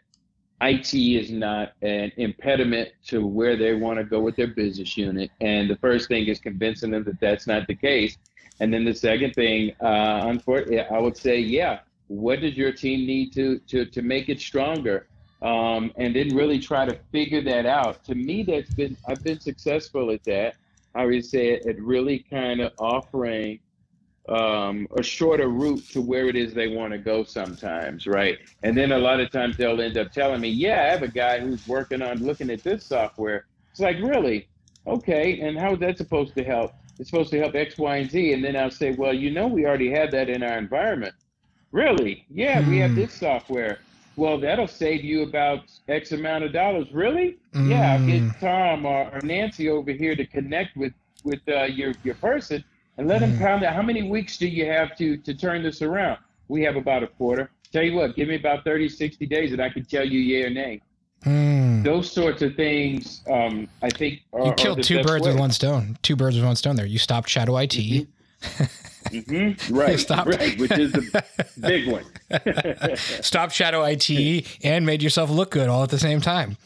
IT 0.62 0.94
is 0.94 1.32
not 1.32 1.74
an 1.82 2.12
impediment 2.18 2.90
to 3.08 3.26
where 3.26 3.56
they 3.56 3.74
want 3.74 3.98
to 3.98 4.04
go 4.04 4.20
with 4.20 4.36
their 4.36 4.48
business 4.48 4.98
unit. 4.98 5.32
And 5.42 5.70
the 5.70 5.78
first 5.78 6.08
thing 6.10 6.28
is 6.28 6.40
convincing 6.40 6.92
them 6.92 7.04
that 7.06 7.20
that's 7.20 7.48
not 7.48 7.68
the 7.68 7.76
case. 7.76 8.18
And 8.60 8.74
then 8.74 8.84
the 8.84 8.94
second 8.94 9.34
thing, 9.34 9.72
uh, 9.82 10.24
unfortunately, 10.26 10.82
I 10.82 11.00
would 11.00 11.16
say, 11.16 11.40
yeah, 11.40 11.80
what 12.08 12.42
does 12.42 12.58
your 12.58 12.74
team 12.74 13.08
need 13.08 13.34
to 13.34 13.60
to 13.68 13.86
to 13.86 14.02
make 14.02 14.30
it 14.30 14.40
stronger? 14.40 15.08
um, 15.42 15.92
and 15.96 16.16
then 16.16 16.36
really 16.36 16.60
try 16.60 16.86
to 16.86 16.98
figure 17.12 17.42
that 17.44 17.66
out. 17.66 18.04
To 18.06 18.16
me, 18.16 18.44
that's 18.44 18.74
been 18.74 18.98
I've 19.08 19.24
been 19.24 19.40
successful 19.40 20.12
at 20.12 20.24
that. 20.26 20.56
I 20.96 21.06
would 21.06 21.26
say 21.26 21.54
at, 21.54 21.80
really 21.80 22.26
kind 22.30 22.62
of 22.62 22.74
offering 22.80 23.60
um, 24.28 24.88
a 24.98 25.04
shorter 25.04 25.48
route 25.50 25.90
to 25.92 26.02
where 26.02 26.28
it 26.28 26.36
is 26.36 26.54
they 26.54 26.68
want 26.68 26.92
to 26.94 27.00
go 27.00 27.24
sometimes, 27.24 28.06
right? 28.06 28.38
And 28.64 28.78
then 28.78 28.92
a 28.92 28.98
lot 28.98 29.20
of 29.20 29.32
times 29.32 29.58
they'll 29.58 29.82
end 29.82 29.98
up 29.98 30.12
telling 30.12 30.42
me, 30.42 30.50
"Yeah, 30.50 30.82
I 30.84 30.88
have 30.88 31.04
a 31.04 31.08
guy 31.08 31.40
who's 31.40 31.66
working 31.66 32.02
on 32.02 32.20
looking 32.24 32.50
at 32.50 32.64
this 32.64 32.86
software." 32.88 33.46
It's 33.72 33.80
like, 33.80 33.98
really? 34.02 34.50
Okay, 34.88 35.40
and 35.42 35.58
how 35.58 35.74
is 35.74 35.80
that 35.80 35.98
supposed 35.98 36.36
to 36.36 36.44
help? 36.44 36.72
It's 37.00 37.10
supposed 37.10 37.32
to 37.32 37.40
help 37.40 37.56
X, 37.56 37.78
Y, 37.78 37.98
and 37.98 38.10
Z. 38.12 38.34
And 38.34 38.44
then 38.44 38.56
I'll 38.56 38.70
say, 38.72 38.92
well, 38.92 39.14
you 39.14 39.32
know, 39.32 39.48
we 39.48 39.66
already 39.66 39.90
have 39.92 40.12
that 40.12 40.30
in 40.30 40.44
our 40.44 40.58
environment. 40.58 41.14
Really? 41.72 42.26
Yeah, 42.30 42.62
we 42.62 42.78
have 42.80 42.92
Hmm. 42.92 42.96
this 42.96 43.18
software. 43.18 43.80
Well, 44.16 44.40
that'll 44.40 44.68
save 44.68 45.04
you 45.04 45.24
about 45.24 45.62
X 45.88 46.12
amount 46.12 46.44
of 46.44 46.52
dollars. 46.54 46.92
Really? 46.92 47.38
Yeah, 47.64 47.94
I'll 47.94 48.00
Mm. 48.00 48.06
get 48.06 48.40
Tom 48.40 48.86
or, 48.86 49.10
or 49.14 49.22
Nancy 49.22 49.70
over 49.70 49.92
here 49.92 50.16
to 50.16 50.26
connect 50.26 50.76
with 50.78 50.94
with 51.24 51.42
uh, 51.48 51.64
your 51.66 51.94
your 52.04 52.16
person 52.16 52.64
and 53.00 53.08
let 53.08 53.22
them 53.22 53.30
pound 53.32 53.40
count 53.40 53.64
out 53.64 53.74
how 53.74 53.82
many 53.82 54.04
weeks 54.04 54.38
do 54.38 54.46
you 54.48 54.66
have 54.66 54.96
to 54.98 55.16
to 55.18 55.34
turn 55.34 55.64
this 55.64 55.82
around. 55.82 56.20
We 56.50 56.62
have 56.64 56.76
about 56.76 57.02
a 57.02 57.08
quarter. 57.08 57.50
Tell 57.72 57.82
you 57.84 57.94
what, 57.96 58.16
give 58.16 58.28
me 58.28 58.36
about 58.36 58.64
30, 58.66 58.90
60 58.90 59.26
days 59.26 59.54
and 59.54 59.62
I 59.62 59.70
can 59.70 59.86
tell 59.86 60.04
you 60.06 60.20
yay 60.20 60.44
or 60.44 60.50
nay. 60.50 60.82
Hmm. 61.24 61.82
Those 61.84 62.12
sorts 62.12 62.42
of 62.42 62.56
things, 62.56 63.22
um, 63.30 63.68
I 63.82 63.90
think, 63.90 64.22
are, 64.34 64.48
You 64.48 64.54
killed 64.54 64.84
two 64.84 65.02
birds 65.04 65.26
with 65.28 65.38
one 65.40 65.52
stone. 65.52 65.98
Two 66.02 66.16
birds 66.16 66.36
with 66.36 66.46
one 66.46 66.56
stone 66.56 66.76
there. 66.76 66.86
You 66.86 66.98
stopped 66.98 67.30
Shadow 67.30 67.58
IT. 67.58 68.08
hmm 69.12 69.52
Right, 69.70 70.00
Stopped. 70.00 70.30
right, 70.36 70.58
which 70.60 70.72
is 70.72 70.92
the 70.92 71.24
big 71.60 71.88
one. 71.90 72.06
stopped 72.98 73.54
Shadow 73.54 73.84
IT 73.86 74.10
and 74.64 74.86
made 74.86 75.02
yourself 75.02 75.30
look 75.30 75.52
good 75.52 75.70
all 75.70 75.84
at 75.84 75.90
the 75.90 76.00
same 76.00 76.20
time. 76.22 76.58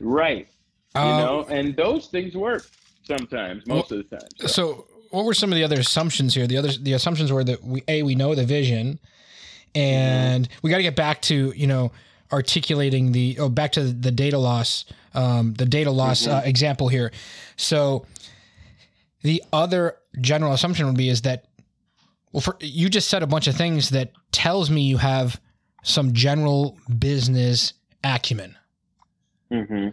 right. 0.00 0.46
You 0.94 1.00
Um, 1.00 1.18
know, 1.18 1.44
and 1.48 1.74
those 1.76 2.06
things 2.08 2.34
work 2.36 2.66
sometimes, 3.04 3.66
most 3.66 3.90
of 3.92 3.98
the 3.98 4.16
time. 4.16 4.28
So. 4.38 4.46
So, 4.46 4.86
what 5.14 5.24
were 5.24 5.34
some 5.34 5.52
of 5.52 5.56
the 5.56 5.64
other 5.64 5.78
assumptions 5.78 6.34
here? 6.34 6.46
The 6.46 6.56
other 6.56 6.68
the 6.68 6.92
assumptions 6.92 7.32
were 7.32 7.44
that 7.44 7.62
we 7.62 7.82
a 7.88 8.02
we 8.02 8.14
know 8.14 8.34
the 8.34 8.44
vision, 8.44 8.98
and 9.74 10.48
we 10.62 10.70
got 10.70 10.78
to 10.78 10.82
get 10.82 10.96
back 10.96 11.22
to 11.22 11.52
you 11.56 11.66
know 11.66 11.92
articulating 12.32 13.12
the 13.12 13.36
oh 13.38 13.48
back 13.48 13.72
to 13.72 13.84
the 13.84 14.10
data 14.10 14.38
loss 14.38 14.84
um, 15.14 15.54
the 15.54 15.66
data 15.66 15.90
loss 15.90 16.26
uh, 16.26 16.42
example 16.44 16.88
here. 16.88 17.12
So, 17.56 18.06
the 19.22 19.42
other 19.52 19.96
general 20.20 20.52
assumption 20.52 20.86
would 20.86 20.96
be 20.96 21.08
is 21.08 21.22
that 21.22 21.46
well, 22.32 22.40
for, 22.40 22.56
you 22.60 22.88
just 22.88 23.08
said 23.08 23.22
a 23.22 23.28
bunch 23.28 23.46
of 23.46 23.56
things 23.56 23.90
that 23.90 24.10
tells 24.32 24.68
me 24.68 24.82
you 24.82 24.96
have 24.96 25.40
some 25.84 26.12
general 26.12 26.76
business 26.98 27.74
acumen. 28.02 28.56
Mm-hmm. 29.52 29.88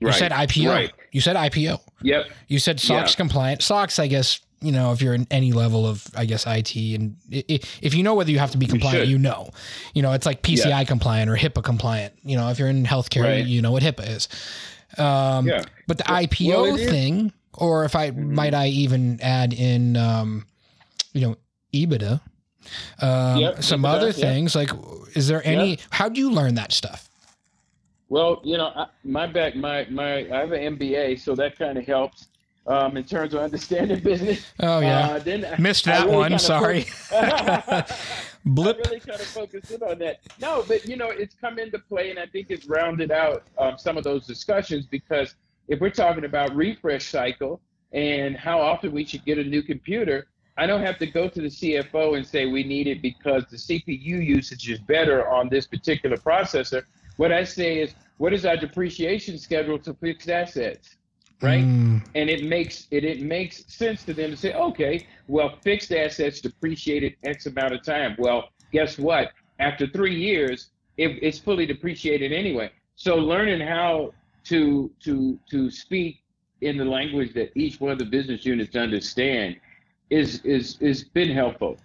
You 0.00 0.12
said 0.12 0.32
IPO. 0.32 0.68
Right. 0.70 0.92
You 1.12 1.20
said 1.20 1.36
IPO. 1.36 1.80
Yep. 2.02 2.26
You 2.48 2.58
said 2.58 2.80
SOX 2.80 3.12
Yeah. 3.12 3.16
compliant. 3.16 3.62
SOX, 3.62 3.98
I 3.98 4.06
guess, 4.06 4.40
you 4.64 4.72
know, 4.72 4.92
if 4.92 5.02
you're 5.02 5.14
in 5.14 5.26
any 5.30 5.52
level 5.52 5.86
of, 5.86 6.06
I 6.16 6.24
guess, 6.24 6.46
IT, 6.46 6.74
and 6.76 7.16
if 7.30 7.94
you 7.94 8.02
know 8.02 8.14
whether 8.14 8.30
you 8.30 8.38
have 8.38 8.50
to 8.52 8.58
be 8.58 8.66
compliant, 8.66 9.00
should. 9.02 9.08
you 9.10 9.18
know. 9.18 9.50
You 9.94 10.02
know, 10.02 10.12
it's 10.12 10.26
like 10.26 10.42
PCI 10.42 10.86
compliant 10.86 11.30
or 11.30 11.36
HIPAA 11.36 11.62
compliant. 11.62 12.14
You 12.24 12.36
know, 12.36 12.48
if 12.48 12.58
you're 12.58 12.68
in 12.68 12.84
healthcare, 12.84 13.24
Right. 13.24 13.44
you 13.46 13.60
know 13.62 13.72
what 13.72 13.82
HIPAA 13.82 14.08
is. 14.08 14.28
Um, 14.98 15.46
Yeah. 15.46 15.62
But 15.86 15.98
the 15.98 16.04
Well- 16.08 16.22
IPO 16.22 16.62
well, 16.62 16.76
thing, 16.76 17.32
or 17.54 17.84
if 17.84 17.94
I 17.94 18.10
might 18.10 18.54
I 18.54 18.68
even 18.68 19.20
add 19.20 19.52
in, 19.52 19.96
um, 19.96 20.46
you 21.12 21.20
know, 21.20 21.36
EBITDA, 21.74 22.20
um, 23.00 23.38
Yep, 23.38 23.62
some 23.62 23.82
EBITDA, 23.82 23.88
other 23.94 24.06
yeah. 24.08 24.12
things. 24.12 24.54
Like, 24.54 24.70
is 25.14 25.28
there 25.28 25.46
any? 25.46 25.78
How 25.90 26.08
do 26.08 26.20
you 26.20 26.30
learn 26.30 26.54
that 26.54 26.72
stuff? 26.72 27.08
Well, 28.08 28.40
you 28.44 28.56
know, 28.56 28.66
I, 28.74 28.86
my 29.02 29.26
back, 29.26 29.56
my 29.56 29.86
my, 29.90 30.18
I 30.30 30.40
have 30.40 30.52
an 30.52 30.76
MBA, 30.78 31.16
so 31.20 31.34
that 31.34 31.58
kind 31.58 31.76
of 31.78 31.84
helps. 31.86 32.28
Um, 32.66 32.96
in 32.96 33.04
terms 33.04 33.34
of 33.34 33.40
understanding 33.40 34.00
business. 34.02 34.44
Oh 34.60 34.80
yeah, 34.80 35.08
Uh, 35.10 35.18
then 35.18 35.44
I- 35.44 35.60
missed 35.60 35.86
I 35.88 35.92
that 35.98 36.04
really 36.06 36.16
one. 36.16 36.38
Sorry. 36.38 36.86
Blip. 38.46 38.76
I 38.76 38.88
really 38.88 39.00
kind 39.00 39.20
of 39.20 39.26
focused 39.26 39.70
in 39.70 39.82
on 39.82 39.98
that. 40.00 40.20
No, 40.40 40.64
but 40.68 40.84
you 40.86 40.96
know, 40.96 41.08
it's 41.10 41.34
come 41.34 41.58
into 41.58 41.78
play, 41.78 42.10
and 42.10 42.18
I 42.18 42.26
think 42.26 42.48
it's 42.50 42.66
rounded 42.66 43.10
out 43.10 43.44
um, 43.58 43.78
some 43.78 43.96
of 43.96 44.04
those 44.04 44.26
discussions 44.26 44.86
because 44.86 45.34
if 45.68 45.80
we're 45.80 45.90
talking 45.90 46.24
about 46.24 46.54
refresh 46.54 47.06
cycle 47.06 47.60
and 47.92 48.36
how 48.36 48.60
often 48.60 48.92
we 48.92 49.04
should 49.04 49.24
get 49.24 49.38
a 49.38 49.44
new 49.44 49.62
computer, 49.62 50.26
I 50.58 50.66
don't 50.66 50.82
have 50.82 50.98
to 50.98 51.06
go 51.06 51.26
to 51.28 51.40
the 51.40 51.48
CFO 51.48 52.16
and 52.16 52.26
say 52.26 52.46
we 52.46 52.62
need 52.64 52.86
it 52.86 53.00
because 53.00 53.44
the 53.50 53.56
CPU 53.56 54.24
usage 54.24 54.68
is 54.70 54.78
better 54.78 55.26
on 55.28 55.48
this 55.48 55.66
particular 55.66 56.16
processor. 56.18 56.82
What 57.16 57.32
I 57.32 57.44
say 57.44 57.78
is, 57.80 57.94
what 58.18 58.32
is 58.34 58.44
our 58.44 58.56
depreciation 58.56 59.38
schedule 59.38 59.78
to 59.80 59.94
fixed 59.94 60.28
assets? 60.28 60.96
Right? 61.40 61.64
Mm, 61.64 62.02
and 62.14 62.30
it 62.30 62.44
makes 62.44 62.86
it 62.90 63.04
it 63.04 63.20
makes 63.20 63.64
sense 63.66 64.04
to 64.04 64.14
them 64.14 64.30
to 64.30 64.36
say, 64.36 64.54
okay, 64.54 65.06
well, 65.26 65.56
fixed 65.62 65.92
assets 65.92 66.40
depreciated 66.40 67.16
X 67.24 67.46
amount 67.46 67.74
of 67.74 67.84
time. 67.84 68.14
Well, 68.18 68.48
guess 68.72 68.98
what? 68.98 69.32
After 69.58 69.86
three 69.86 70.14
years, 70.14 70.70
it, 70.96 71.18
it's 71.22 71.38
fully 71.38 71.66
depreciated 71.66 72.32
anyway. 72.32 72.70
So 72.96 73.16
learning 73.16 73.66
how 73.66 74.12
to 74.44 74.90
to 75.00 75.38
to 75.50 75.70
speak 75.70 76.20
in 76.60 76.78
the 76.78 76.84
language 76.84 77.34
that 77.34 77.50
each 77.56 77.80
one 77.80 77.92
of 77.92 77.98
the 77.98 78.04
business 78.04 78.44
units 78.44 78.76
understand 78.76 79.56
is 80.10 80.40
is 80.44 80.78
is 80.80 81.04
been 81.04 81.30
helpful. 81.30 81.76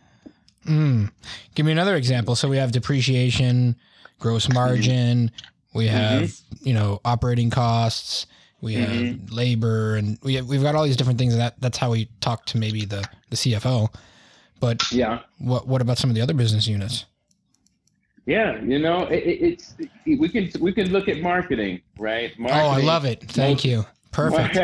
mm. 0.66 1.10
Give 1.56 1.66
me 1.66 1.72
another 1.72 1.96
example. 1.96 2.36
So 2.36 2.48
we 2.48 2.58
have 2.58 2.72
depreciation, 2.72 3.76
gross 4.20 4.50
margin. 4.50 5.32
We 5.74 5.88
have 5.88 6.34
you 6.62 6.74
know 6.74 7.02
operating 7.04 7.50
costs. 7.50 8.28
We 8.62 8.74
have 8.76 8.90
Mhm. 8.90 9.32
labor, 9.32 9.96
and 9.96 10.18
we 10.22 10.36
have, 10.36 10.48
we've 10.48 10.62
got 10.62 10.76
all 10.76 10.84
these 10.84 10.98
different 10.98 11.18
things. 11.20 11.34
And 11.34 11.42
that 11.42 11.56
that's 11.60 11.78
how 11.78 11.92
we 11.92 12.10
talk 12.22 12.46
to 12.48 12.58
maybe 12.58 12.86
the 12.86 13.04
the 13.30 13.36
CFO. 13.38 13.90
But 14.60 14.84
Yeah. 14.92 15.20
what 15.38 15.68
what 15.68 15.82
about 15.82 15.98
some 15.98 16.10
of 16.10 16.16
the 16.16 16.22
other 16.22 16.34
business 16.34 16.68
units? 16.68 17.06
Yeah, 18.26 18.62
you 18.62 18.78
know, 18.80 19.06
it, 19.08 19.24
it- 19.24 19.42
it's 19.42 19.74
we 20.06 20.30
can 20.30 20.50
we 20.60 20.72
can 20.74 20.92
look 20.92 21.08
at 21.08 21.20
marketing, 21.22 21.82
right? 21.98 22.32
Oh, 22.40 22.46
I 22.48 22.82
love 22.82 23.06
it. 23.06 23.24
Thank 23.24 23.58
most- 23.60 23.66
you. 23.66 23.86
Perfect. 24.12 24.56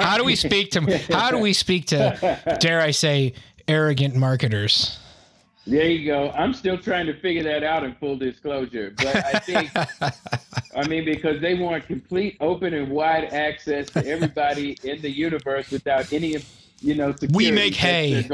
How 0.00 0.16
do 0.16 0.24
we 0.24 0.34
speak 0.36 0.70
to 0.72 0.98
how 1.12 1.30
do 1.30 1.38
we 1.38 1.52
speak 1.52 1.86
to 1.88 2.56
dare 2.60 2.80
I 2.80 2.90
say 2.90 3.34
arrogant 3.68 4.16
marketers? 4.16 4.98
There 5.66 5.88
you 5.90 6.06
go. 6.06 6.30
I'm 6.30 6.54
still 6.54 6.78
trying 6.78 7.06
to 7.06 7.14
figure 7.14 7.42
that 7.42 7.64
out 7.64 7.82
in 7.82 7.94
full 7.96 8.16
disclosure, 8.16 8.94
but 8.96 9.16
I 9.16 9.38
think, 9.40 9.70
I 10.76 10.86
mean, 10.86 11.04
because 11.04 11.40
they 11.40 11.54
want 11.54 11.86
complete, 11.86 12.36
open, 12.40 12.72
and 12.72 12.88
wide 12.88 13.24
access 13.32 13.90
to 13.90 14.06
everybody 14.06 14.78
in 14.84 15.02
the 15.02 15.10
universe 15.10 15.70
without 15.70 16.12
any, 16.12 16.36
you 16.80 16.94
know, 16.94 17.10
security. 17.10 17.34
We 17.34 17.50
make 17.50 17.74
hay. 17.74 18.24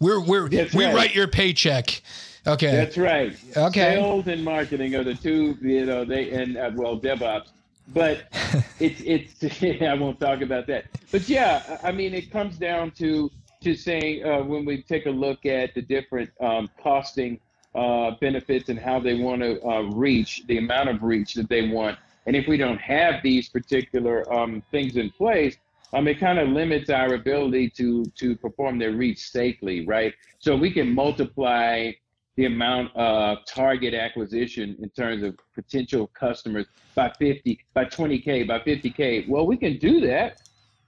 We're 0.00 0.20
we're 0.20 0.48
That's 0.48 0.74
we 0.74 0.86
right. 0.86 0.94
wite 0.94 1.14
your 1.14 1.28
paycheck. 1.28 2.02
Okay. 2.46 2.72
That's 2.72 2.98
right. 2.98 3.36
Okay. 3.56 3.94
Sales 3.94 4.26
and 4.26 4.44
marketing 4.44 4.96
are 4.96 5.04
the 5.04 5.14
two, 5.14 5.58
you 5.60 5.86
know, 5.86 6.04
they 6.04 6.30
and 6.30 6.56
uh, 6.56 6.70
well, 6.74 6.98
DevOps. 6.98 7.48
But 7.92 8.22
it's 8.80 9.00
it's 9.02 9.62
I 9.82 9.94
won't 9.94 10.18
talk 10.18 10.40
about 10.40 10.66
that. 10.66 10.86
But 11.12 11.28
yeah, 11.28 11.78
I 11.84 11.92
mean, 11.92 12.14
it 12.14 12.30
comes 12.30 12.56
down 12.56 12.90
to 12.92 13.30
to 13.60 13.74
saying 13.74 14.24
uh, 14.24 14.38
when 14.42 14.64
we 14.64 14.82
take 14.82 15.04
a 15.04 15.10
look 15.10 15.44
at 15.44 15.74
the 15.74 15.82
different 15.82 16.30
um, 16.40 16.68
costing 16.82 17.38
uh, 17.74 18.12
benefits 18.20 18.70
and 18.70 18.78
how 18.78 18.98
they 18.98 19.14
want 19.14 19.42
to 19.42 19.62
uh, 19.62 19.82
reach 19.82 20.46
the 20.46 20.56
amount 20.56 20.88
of 20.88 21.02
reach 21.02 21.34
that 21.34 21.48
they 21.48 21.68
want, 21.68 21.98
and 22.26 22.34
if 22.34 22.48
we 22.48 22.56
don't 22.56 22.80
have 22.80 23.22
these 23.22 23.48
particular 23.50 24.30
um, 24.32 24.62
things 24.70 24.96
in 24.96 25.10
place, 25.10 25.56
um, 25.92 26.08
it 26.08 26.18
kind 26.18 26.38
of 26.38 26.48
limits 26.48 26.88
our 26.88 27.14
ability 27.14 27.68
to 27.68 28.04
to 28.16 28.34
perform 28.36 28.78
their 28.78 28.92
reach 28.92 29.30
safely, 29.30 29.86
right? 29.86 30.14
So 30.38 30.56
we 30.56 30.72
can 30.72 30.94
multiply 30.94 31.92
the 32.36 32.46
amount 32.46 32.96
of 32.96 33.44
target 33.44 33.92
acquisition 33.92 34.76
in 34.80 34.88
terms 34.90 35.22
of 35.22 35.38
potential 35.54 36.06
customers 36.14 36.64
by 36.94 37.12
50, 37.18 37.58
by 37.74 37.84
20K, 37.84 38.48
by 38.48 38.60
50K. 38.60 39.28
Well, 39.28 39.46
we 39.46 39.58
can 39.58 39.76
do 39.76 40.00
that. 40.06 40.40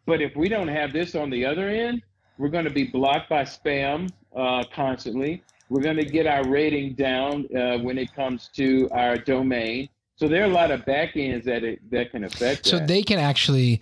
But 0.07 0.23
if 0.23 0.35
we 0.35 0.49
don't 0.49 0.69
have 0.69 0.93
this 0.93 1.15
on 1.15 1.29
the 1.29 1.45
other 1.45 1.69
end, 1.69 2.03
we're 2.43 2.49
going 2.49 2.65
to 2.65 2.71
be 2.71 2.83
blocked 2.83 3.29
by 3.31 3.43
spam 3.43 4.11
uh, 4.35 4.65
constantly. 4.75 5.45
We're 5.69 5.81
going 5.81 5.97
to 5.97 6.05
get 6.05 6.27
our 6.27 6.45
rating 6.49 6.95
down 6.95 7.47
uh, 7.57 7.79
when 7.79 7.97
it 7.99 8.13
comes 8.17 8.51
to 8.55 8.89
our 8.91 9.17
domain. 9.17 9.89
So 10.17 10.27
there 10.27 10.43
are 10.43 10.47
a 10.51 10.53
lot 10.53 10.73
of 10.73 10.85
back 10.85 11.11
ends 11.17 11.47
that 11.47 11.63
it, 11.63 11.79
that 11.93 12.11
can 12.11 12.25
affect 12.25 12.67
So 12.67 12.79
that. 12.81 12.89
they 12.89 13.05
can 13.05 13.21
actually, 13.21 13.81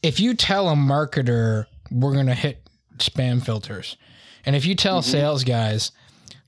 if 0.00 0.20
you 0.20 0.34
tell 0.34 0.68
a 0.68 0.74
marketer 0.74 1.66
we're 1.90 2.12
going 2.12 2.26
to 2.26 2.34
hit 2.34 2.62
spam 2.98 3.44
filters, 3.44 3.96
and 4.44 4.54
if 4.54 4.64
you 4.64 4.76
tell 4.76 5.00
Mm-hmm. 5.00 5.10
sales 5.10 5.42
guys, 5.42 5.90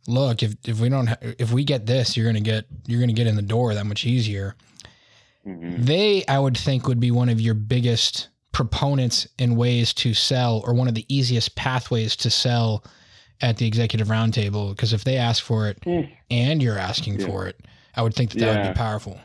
look, 0.06 0.44
if, 0.44 0.54
if 0.66 0.78
we 0.78 0.88
don't, 0.88 1.08
ha- 1.08 1.16
if 1.20 1.50
we 1.52 1.64
get 1.64 1.84
this, 1.84 2.16
you're 2.16 2.26
going 2.26 2.42
to 2.42 2.48
get, 2.50 2.64
you're 2.86 3.00
going 3.00 3.08
to 3.08 3.14
get 3.14 3.26
in 3.26 3.34
the 3.34 3.42
door 3.42 3.74
that 3.74 3.86
much 3.86 4.04
easier. 4.06 4.54
Mhm. 5.44 5.84
They, 5.84 6.24
I 6.26 6.38
would 6.38 6.56
think, 6.56 6.86
would 6.86 7.00
be 7.00 7.10
one 7.10 7.28
of 7.28 7.40
your 7.40 7.54
biggest 7.54 8.28
proponents 8.52 9.28
in 9.38 9.56
ways 9.56 9.92
to 9.94 10.14
sell, 10.14 10.62
or 10.66 10.74
one 10.74 10.88
of 10.88 10.94
the 10.94 11.04
easiest 11.08 11.54
pathways 11.54 12.16
to 12.16 12.30
sell 12.30 12.82
at 13.40 13.56
the 13.58 13.66
executive 13.66 14.08
roundtable. 14.08 14.70
Because 14.70 14.92
if 14.92 15.04
they 15.04 15.16
ask 15.16 15.42
for 15.42 15.68
it 15.68 15.80
Mm. 15.82 16.10
and 16.30 16.62
you're 16.62 16.78
asking 16.78 17.20
Yeah. 17.20 17.26
for 17.26 17.46
it, 17.46 17.56
I 17.94 18.02
would 18.02 18.14
think 18.14 18.30
that 18.32 18.38
that 18.40 18.64
would 18.66 18.74
be 18.74 18.78
powerful. 18.78 19.20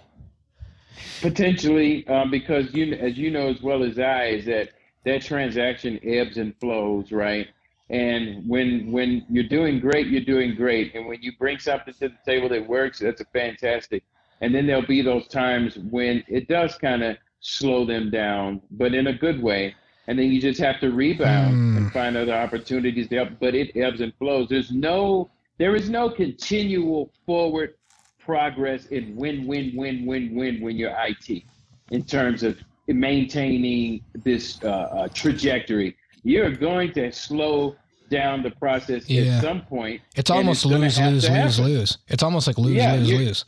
Potentially, 1.22 2.06
um, 2.08 2.30
because 2.30 2.74
you, 2.74 2.94
as 2.94 3.18
you 3.18 3.32
know 3.32 3.48
as 3.48 3.62
well 3.62 3.84
as 3.84 3.98
I, 4.00 4.26
is 4.26 4.46
that 4.46 4.70
that 5.06 5.22
transaction 5.22 6.00
ebbs 6.04 6.38
and 6.38 6.56
flows, 6.60 7.12
right? 7.12 7.48
And 7.90 8.48
when 8.48 8.92
when 8.92 9.26
you're 9.30 9.44
doing 9.48 9.80
great, 9.80 10.08
you're 10.08 10.22
doing 10.22 10.56
great, 10.56 10.96
and 10.96 11.06
when 11.08 11.22
you 11.22 11.34
bring 11.38 11.60
something 11.60 11.94
to 11.96 12.10
the 12.10 12.18
table 12.26 12.50
that 12.50 12.68
works, 12.68 13.00
that's 13.00 13.22
a 13.22 13.26
fantastic. 13.26 14.04
And 14.42 14.54
then 14.54 14.66
there'll 14.68 14.86
be 14.86 15.02
those 15.02 15.28
times 15.28 15.78
when 15.78 16.24
it 16.28 16.48
does 16.48 16.76
kind 16.78 17.04
of 17.04 17.18
slow 17.44 17.86
them 17.86 18.10
down, 18.10 18.62
but 18.72 18.94
in 18.96 19.08
a 19.08 19.14
good 19.14 19.42
way. 19.44 19.76
And 20.08 20.18
then 20.18 20.32
you 20.32 20.42
just 20.42 20.60
have 20.60 20.80
to 20.80 20.92
rebound 20.92 21.54
Hmm. 21.54 21.78
and 21.78 21.92
find 21.92 22.18
other 22.18 22.34
opportunities 22.34 23.08
to 23.10 23.16
help. 23.16 23.30
But 23.40 23.54
it 23.54 23.76
ebbs 23.76 24.02
and 24.02 24.14
flows. 24.16 24.50
There's 24.50 24.72
no, 24.72 25.30
there 25.60 25.76
is 25.76 25.90
no 25.90 26.10
continual 26.10 27.12
forward 27.26 27.76
progress 28.20 28.88
in 28.88 29.16
win, 29.16 29.46
win, 29.46 29.74
win, 29.76 30.06
win, 30.06 30.34
win 30.36 30.62
when 30.62 30.78
you're 30.78 30.96
IT 31.08 31.44
in 31.92 32.04
terms 32.04 32.44
of 32.44 32.58
maintaining 32.88 34.02
this 34.24 34.62
uh, 34.64 34.68
uh, 34.68 35.08
trajectory. 35.10 35.96
You're 36.24 36.52
going 36.52 36.94
to 36.94 37.12
slow 37.12 37.76
down 38.10 38.44
the 38.44 38.52
process 38.52 39.10
Yeah. 39.10 39.38
at 39.38 39.42
some 39.44 39.62
point. 39.62 40.02
It's 40.16 40.30
almost 40.30 40.64
gonna 40.64 40.78
lose, 40.80 41.00
lose, 41.00 41.30
lose, 41.30 41.60
lose. 41.60 41.98
It's 42.08 42.22
almost 42.24 42.48
like 42.48 42.58
lose, 42.58 42.76
Yeah, 42.76 42.94
lose, 42.96 43.10
you- 43.10 43.18
lose. 43.18 43.46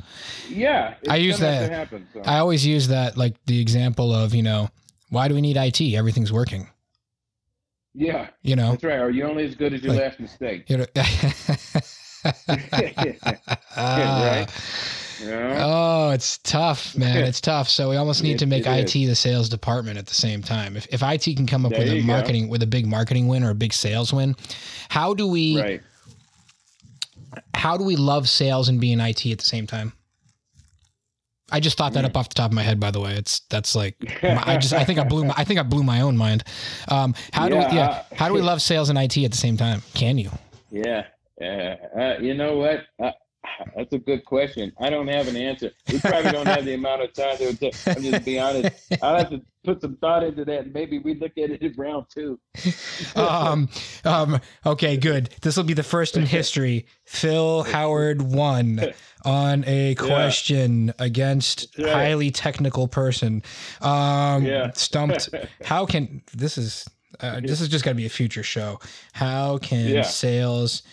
Yeah, 0.49 0.95
I 1.09 1.17
use 1.17 1.37
that- 1.39 1.71
happen, 1.71 2.07
so. 2.13 2.21
I 2.25 2.39
always 2.39 2.65
use 2.65 2.87
that 2.87 3.17
like 3.17 3.35
the 3.45 3.59
example 3.61 4.13
of, 4.13 4.33
you 4.33 4.43
know, 4.43 4.69
why 5.09 5.27
do 5.27 5.35
we 5.35 5.41
need 5.41 5.57
IT? 5.57 5.95
Everything's 5.95 6.31
working. 6.31 6.67
yeah, 7.93 8.27
You 8.41 8.55
know, 8.55 8.71
that's 8.71 8.83
right. 8.83 8.99
Are 8.99 9.09
you 9.09 9.23
only 9.23 9.45
as 9.45 9.55
good 9.55 9.73
as 9.73 9.81
your 9.81 9.93
Like- 9.93 10.01
last 10.03 10.19
mistake? 10.19 10.69
you 10.69 10.77
know. 10.77 10.85
right. 12.47 13.39
Ah. 13.77 14.45
Yeah. 15.25 15.63
Oh, 15.65 16.09
it's 16.11 16.37
tough, 16.39 16.95
man. 16.95 17.23
It's 17.27 17.41
tough. 17.41 17.67
So 17.69 17.89
we 17.89 17.95
almost 17.95 18.21
need 18.23 18.35
It- 18.35 18.39
to 18.39 18.45
make 18.45 18.65
it 18.65 18.69
IT 18.95 19.07
the 19.07 19.15
sales 19.15 19.49
department 19.49 19.97
at 19.97 20.05
the 20.05 20.13
same 20.15 20.41
time. 20.41 20.75
If, 20.77 20.87
if 20.93 21.01
IT 21.03 21.35
can 21.35 21.47
come 21.47 21.65
up 21.65 21.71
There 21.71 21.79
with 21.81 21.89
a 21.91 21.95
you 21.95 22.01
go. 22.01 22.07
marketing 22.07 22.47
with 22.49 22.61
a 22.63 22.67
big 22.67 22.85
marketing 22.85 23.27
win 23.27 23.43
or 23.43 23.49
a 23.49 23.55
big 23.55 23.73
sales 23.73 24.13
win, 24.13 24.35
how 24.89 25.13
do 25.13 25.27
we 25.27 25.59
right. 25.59 25.81
how 27.53 27.77
do 27.77 27.83
we 27.83 27.95
love 27.95 28.29
sales 28.29 28.69
and 28.69 28.79
be 28.79 28.91
in 28.91 28.99
IT 29.01 29.25
at 29.25 29.39
the 29.39 29.45
same 29.45 29.65
time? 29.67 29.93
I 31.51 31.59
just 31.59 31.77
thought 31.77 31.93
that 31.93 32.03
Mm. 32.03 32.07
up 32.07 32.17
off 32.17 32.29
the 32.29 32.35
top 32.35 32.49
of 32.51 32.55
my 32.55 32.63
head. 32.63 32.79
By 32.79 32.89
the 32.91 32.99
way, 32.99 33.13
it's 33.13 33.41
that's 33.49 33.75
like 33.75 33.95
I 34.23 34.57
just 34.57 34.73
I 34.73 34.83
think 34.83 34.97
I 34.99 35.03
blew 35.03 35.25
my, 35.25 35.33
I 35.37 35.43
think 35.43 35.59
I 35.59 35.63
blew 35.63 35.83
my 35.83 36.01
own 36.01 36.17
mind. 36.17 36.43
Um, 36.87 37.13
how 37.33 37.47
do 37.47 37.55
we 37.55 37.61
Yeah, 37.61 37.73
yeah 37.73 37.87
uh, 37.89 38.03
how 38.15 38.27
do 38.27 38.33
we 38.33 38.41
love 38.51 38.61
sales 38.61 38.89
and 38.89 38.97
IT 38.97 39.17
at 39.23 39.31
the 39.31 39.37
same 39.37 39.55
time? 39.57 39.81
Can 39.93 40.17
you? 40.17 40.31
Yeah. 40.71 41.05
Yeah. 41.39 41.75
Uh, 41.99 42.15
you 42.21 42.33
know 42.33 42.57
what? 42.57 42.85
That's 43.75 43.93
a 43.93 43.97
good 43.99 44.25
question. 44.25 44.71
I 44.79 44.89
don't 44.89 45.07
have 45.07 45.27
an 45.27 45.37
answer. 45.37 45.71
We 45.91 45.99
probably 45.99 46.31
don't 46.31 46.47
have 46.47 46.65
the 46.65 46.73
amount 46.73 47.01
of 47.01 47.13
time 47.13 47.37
to 47.37 47.53
take. 47.55 47.75
I'm 47.87 48.01
just 48.01 48.25
be 48.25 48.39
honest. 48.39 48.91
I'll 49.01 49.17
have 49.17 49.29
to 49.31 49.41
put 49.63 49.81
some 49.81 49.97
thought 49.97 50.23
into 50.23 50.45
that. 50.45 50.65
and 50.65 50.73
Maybe 50.73 50.99
we 50.99 51.15
look 51.15 51.31
at 51.37 51.49
it 51.49 51.61
in 51.61 51.73
round 51.77 52.05
two. 52.13 52.39
um, 53.15 53.69
um, 54.03 54.39
okay, 54.65 54.97
good. 54.97 55.29
This 55.41 55.57
will 55.57 55.63
be 55.63 55.73
the 55.73 55.83
first 55.83 56.17
in 56.17 56.25
history. 56.25 56.85
Phil 57.05 57.63
Howard 57.63 58.21
won 58.21 58.81
on 59.25 59.63
a 59.65 59.95
question 59.95 60.93
against 60.99 61.77
right. 61.77 61.91
highly 61.91 62.31
technical 62.31 62.87
person. 62.87 63.43
Um, 63.81 64.45
Yeah. 64.45 64.71
stumped. 64.73 65.29
How 65.63 65.85
can 65.85 66.21
this 66.33 66.57
is 66.57 66.87
uh, 67.21 67.39
this 67.39 67.61
is 67.61 67.69
just 67.69 67.85
got 67.85 67.91
to 67.91 67.95
be 67.95 68.05
a 68.05 68.09
future 68.09 68.43
show? 68.43 68.79
How 69.13 69.57
can 69.59 69.87
Yeah. 69.87 70.01
sales? 70.03 70.83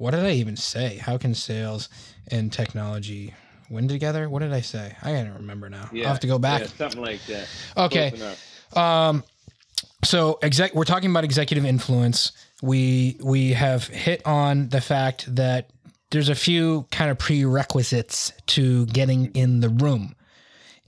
What 0.00 0.12
did 0.12 0.24
I 0.24 0.30
even 0.30 0.56
say? 0.56 0.96
How 0.96 1.18
can 1.18 1.34
sales 1.34 1.90
and 2.28 2.50
technology 2.50 3.34
win 3.68 3.86
together? 3.86 4.30
What 4.30 4.38
did 4.38 4.50
I 4.50 4.62
say? 4.62 4.96
I 5.02 5.10
can't 5.10 5.34
remember 5.34 5.68
now. 5.68 5.90
Yeah. 5.92 6.04
I'll 6.04 6.12
have 6.12 6.20
to 6.20 6.26
go 6.26 6.38
back. 6.38 6.62
Yeah, 6.62 6.66
something 6.68 7.02
like 7.02 7.20
that. 7.26 7.46
Okay. 7.76 8.34
Um, 8.74 9.22
so 10.02 10.38
exec 10.40 10.74
we're 10.74 10.84
talking 10.84 11.10
about 11.10 11.24
executive 11.24 11.66
influence 11.66 12.32
we 12.62 13.18
we 13.22 13.52
have 13.52 13.88
hit 13.88 14.26
on 14.26 14.70
the 14.70 14.80
fact 14.80 15.34
that 15.34 15.68
there's 16.10 16.30
a 16.30 16.34
few 16.34 16.86
kind 16.90 17.10
of 17.10 17.18
prerequisites 17.18 18.32
to 18.46 18.86
getting 18.86 19.26
in 19.32 19.60
the 19.60 19.68
room 19.68 20.14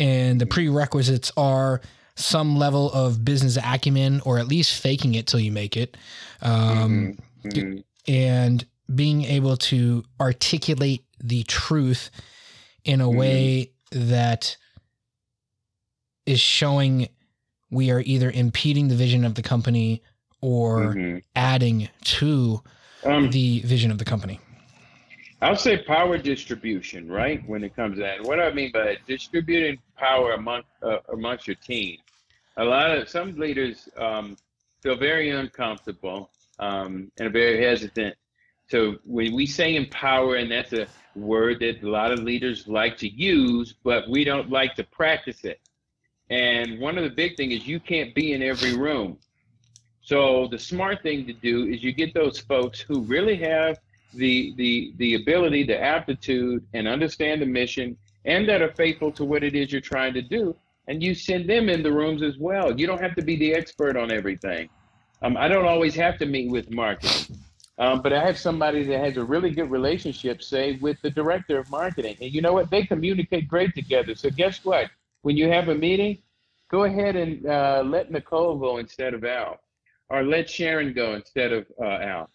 and 0.01 0.41
the 0.41 0.47
prerequisites 0.47 1.31
are 1.37 1.83
some 2.15 2.57
level 2.57 2.91
of 2.93 3.23
business 3.23 3.59
acumen 3.63 4.23
or 4.25 4.39
at 4.39 4.49
least 4.49 4.81
faking 4.81 5.15
it 5.15 5.27
till 5.27 5.41
you 5.41 5.53
make 5.53 5.77
it 5.77 5.99
um, 6.41 7.19
hmm 7.43 7.79
and 8.09 8.67
being 8.93 9.25
able 9.25 9.57
to 9.57 10.05
articulate 10.21 11.05
the 11.23 11.43
truth 11.45 12.11
in 12.85 13.01
a 13.01 13.09
way 13.09 13.73
that 13.93 14.57
is 16.27 16.41
showing 16.41 17.09
we 17.71 17.91
are 17.91 18.01
either 18.01 18.31
impeding 18.31 18.89
the 18.89 18.95
vision 18.95 19.25
of 19.25 19.35
the 19.35 19.43
company 19.43 20.03
or 20.41 20.93
hmm 20.95 21.19
adding 21.35 21.89
to 22.03 22.61
Um, 23.05 23.31
the 23.31 23.61
vision 23.61 23.91
of 23.91 23.99
the 23.99 24.05
company. 24.05 24.39
I'll 25.41 25.57
say 25.57 25.83
power 25.83 26.19
distribution, 26.19 27.11
right? 27.11 27.43
When 27.49 27.65
it 27.65 27.75
comes 27.75 27.97
to 27.97 28.03
that, 28.03 28.23
what 28.23 28.39
I 28.39 28.53
mean 28.53 28.71
by 28.73 28.99
distributing 29.07 29.79
power 29.97 30.33
among 30.35 30.63
uh, 30.83 30.99
amongst 31.13 31.47
your 31.49 31.57
team. 31.57 31.99
A 32.59 32.65
lot 32.65 32.97
of 32.97 33.09
some 33.09 33.37
leaders 33.37 33.89
um, 33.97 34.37
feel 34.83 34.97
very 34.97 35.31
uncomfortable 35.31 36.31
um, 36.59 37.11
and 37.19 37.33
very 37.33 37.63
hesitant. 37.65 38.15
So 38.73 38.97
when 39.05 39.35
we 39.35 39.45
say 39.45 39.77
empower, 39.77 40.37
and 40.37 40.51
that's 40.51 40.73
a 40.73 40.87
word 41.15 41.61
that 41.61 41.83
a 41.83 41.91
lot 41.91 42.11
of 42.11 42.21
leaders 42.21 42.67
like 42.67 42.97
to 43.05 43.07
use, 43.07 43.75
but 43.85 44.09
we 44.09 44.25
don't 44.25 44.49
like 44.49 44.75
to 44.77 44.85
practice 44.85 45.45
it. 45.45 45.61
And 46.31 46.81
one 46.81 46.97
of 46.97 47.05
the 47.05 47.11
big 47.11 47.37
things 47.37 47.53
is 47.53 47.67
you 47.67 47.79
can't 47.79 48.15
be 48.15 48.33
in 48.33 48.43
every 48.43 48.75
room. 48.75 49.19
So 50.01 50.49
the 50.51 50.59
smart 50.59 51.03
thing 51.03 51.27
to 51.27 51.35
do 51.35 51.67
is 51.67 51.85
you 51.85 51.93
get 51.93 52.15
those 52.15 52.39
folks 52.39 52.81
who 52.81 53.03
really 53.03 53.37
have 53.43 53.79
the 54.15 54.55
the 54.57 54.95
the 54.97 55.17
ability, 55.17 55.65
the 55.65 55.79
aptitude, 55.79 56.65
and 56.73 56.89
understand 56.89 57.43
the 57.43 57.51
mission, 57.61 57.95
and 58.25 58.49
that 58.49 58.63
are 58.63 58.73
faithful 58.73 59.13
to 59.13 59.25
what 59.27 59.45
it 59.45 59.55
is 59.55 59.71
you're 59.71 59.83
trying 59.83 60.15
to 60.15 60.23
do, 60.23 60.57
and 60.89 61.03
you 61.03 61.15
send 61.15 61.47
them 61.47 61.69
in 61.69 61.83
the 61.83 61.93
rooms 61.93 62.23
as 62.23 62.39
well. 62.39 62.73
You 62.81 62.87
don't 62.87 63.03
have 63.03 63.17
to 63.17 63.23
be 63.23 63.37
the 63.37 63.55
expert 63.55 63.99
on 63.99 64.11
everything. 64.11 64.71
Um, 65.21 65.37
I 65.37 65.47
don't 65.47 65.67
always 65.67 65.95
have 65.97 66.17
to 66.21 66.25
meet 66.25 66.51
with 66.51 66.71
marketing, 66.71 67.37
um, 67.83 68.03
but 68.03 68.13
I 68.13 68.25
have 68.25 68.39
somebody 68.39 68.85
that 68.85 69.01
has 69.01 69.17
a 69.17 69.25
really 69.25 69.51
good 69.51 69.71
relationship, 69.71 70.43
say, 70.43 70.79
with 70.81 71.01
the 71.03 71.11
director 71.11 71.59
of 71.59 71.71
marketing, 71.71 72.17
and 72.21 72.33
you 72.33 72.41
know 72.41 72.53
what? 72.53 72.71
They 72.71 72.85
communicate 72.85 73.49
great 73.49 73.75
together. 73.75 74.15
So 74.15 74.31
guess 74.31 74.65
what? 74.65 74.91
When 75.23 75.37
you 75.37 75.49
have 75.49 75.69
a 75.69 75.75
meeting, 75.75 76.19
go 76.71 76.85
ahead 76.85 77.17
and 77.17 77.47
uh, 77.47 77.83
let 77.85 78.11
Nicole 78.11 78.57
go 78.59 78.79
instead 78.79 79.15
of 79.15 79.25
Al, 79.25 79.59
or 80.09 80.23
let 80.23 80.49
Sharon 80.49 80.93
go 80.93 81.15
instead 81.15 81.53
of 81.53 81.67
uh, 81.81 81.99
Al 82.13 82.31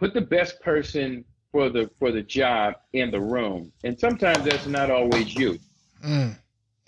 put 0.00 0.14
the 0.14 0.20
best 0.20 0.60
person 0.62 1.24
for 1.52 1.68
the 1.68 1.90
for 1.98 2.10
the 2.10 2.22
job 2.22 2.74
in 2.94 3.10
the 3.10 3.20
room 3.20 3.70
and 3.84 3.98
sometimes 4.00 4.42
that's 4.44 4.66
not 4.66 4.90
always 4.90 5.34
you 5.34 5.58
Mm, 6.02 6.34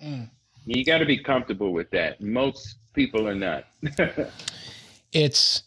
mm. 0.02 0.30
you 0.64 0.84
got 0.84 0.98
to 0.98 1.04
be 1.04 1.18
comfortable 1.18 1.72
with 1.72 1.90
that 1.90 2.20
most 2.22 2.76
people 2.94 3.28
are 3.28 3.34
not 3.34 3.64
It's 5.12 5.64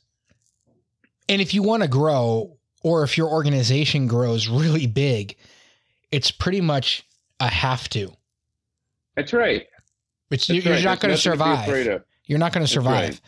and 1.29 1.41
if 1.41 1.53
you 1.53 1.63
want 1.63 1.83
to 1.83 1.89
grow 1.89 2.57
or 2.83 3.03
if 3.03 3.17
your 3.17 3.29
organization 3.29 4.07
grows 4.07 4.47
really 4.47 4.87
big, 4.87 5.35
it's 6.11 6.31
pretty 6.31 6.61
much 6.61 7.05
a 7.39 7.47
have 7.47 7.89
to. 7.89 8.11
that's 9.15 9.33
right 9.33 9.65
It's, 10.31 10.47
that's 10.47 10.63
you're 10.65 10.73
right. 10.75 10.83
not 10.83 10.99
going 10.99 11.15
to 11.15 11.29
nothing 11.29 11.55
be 11.55 11.61
afraid 11.61 11.83
survive. 11.85 12.03
You're 12.25 12.39
not 12.39 12.53
going 12.53 12.65
to 12.65 12.71
survive. 12.71 13.21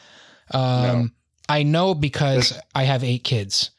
Um, 0.51 0.61
No. 0.61 1.07
I 1.49 1.63
know 1.63 1.93
because 1.95 2.59
I 2.75 2.83
have 2.83 3.03
eight 3.03 3.23
kids, 3.23 3.71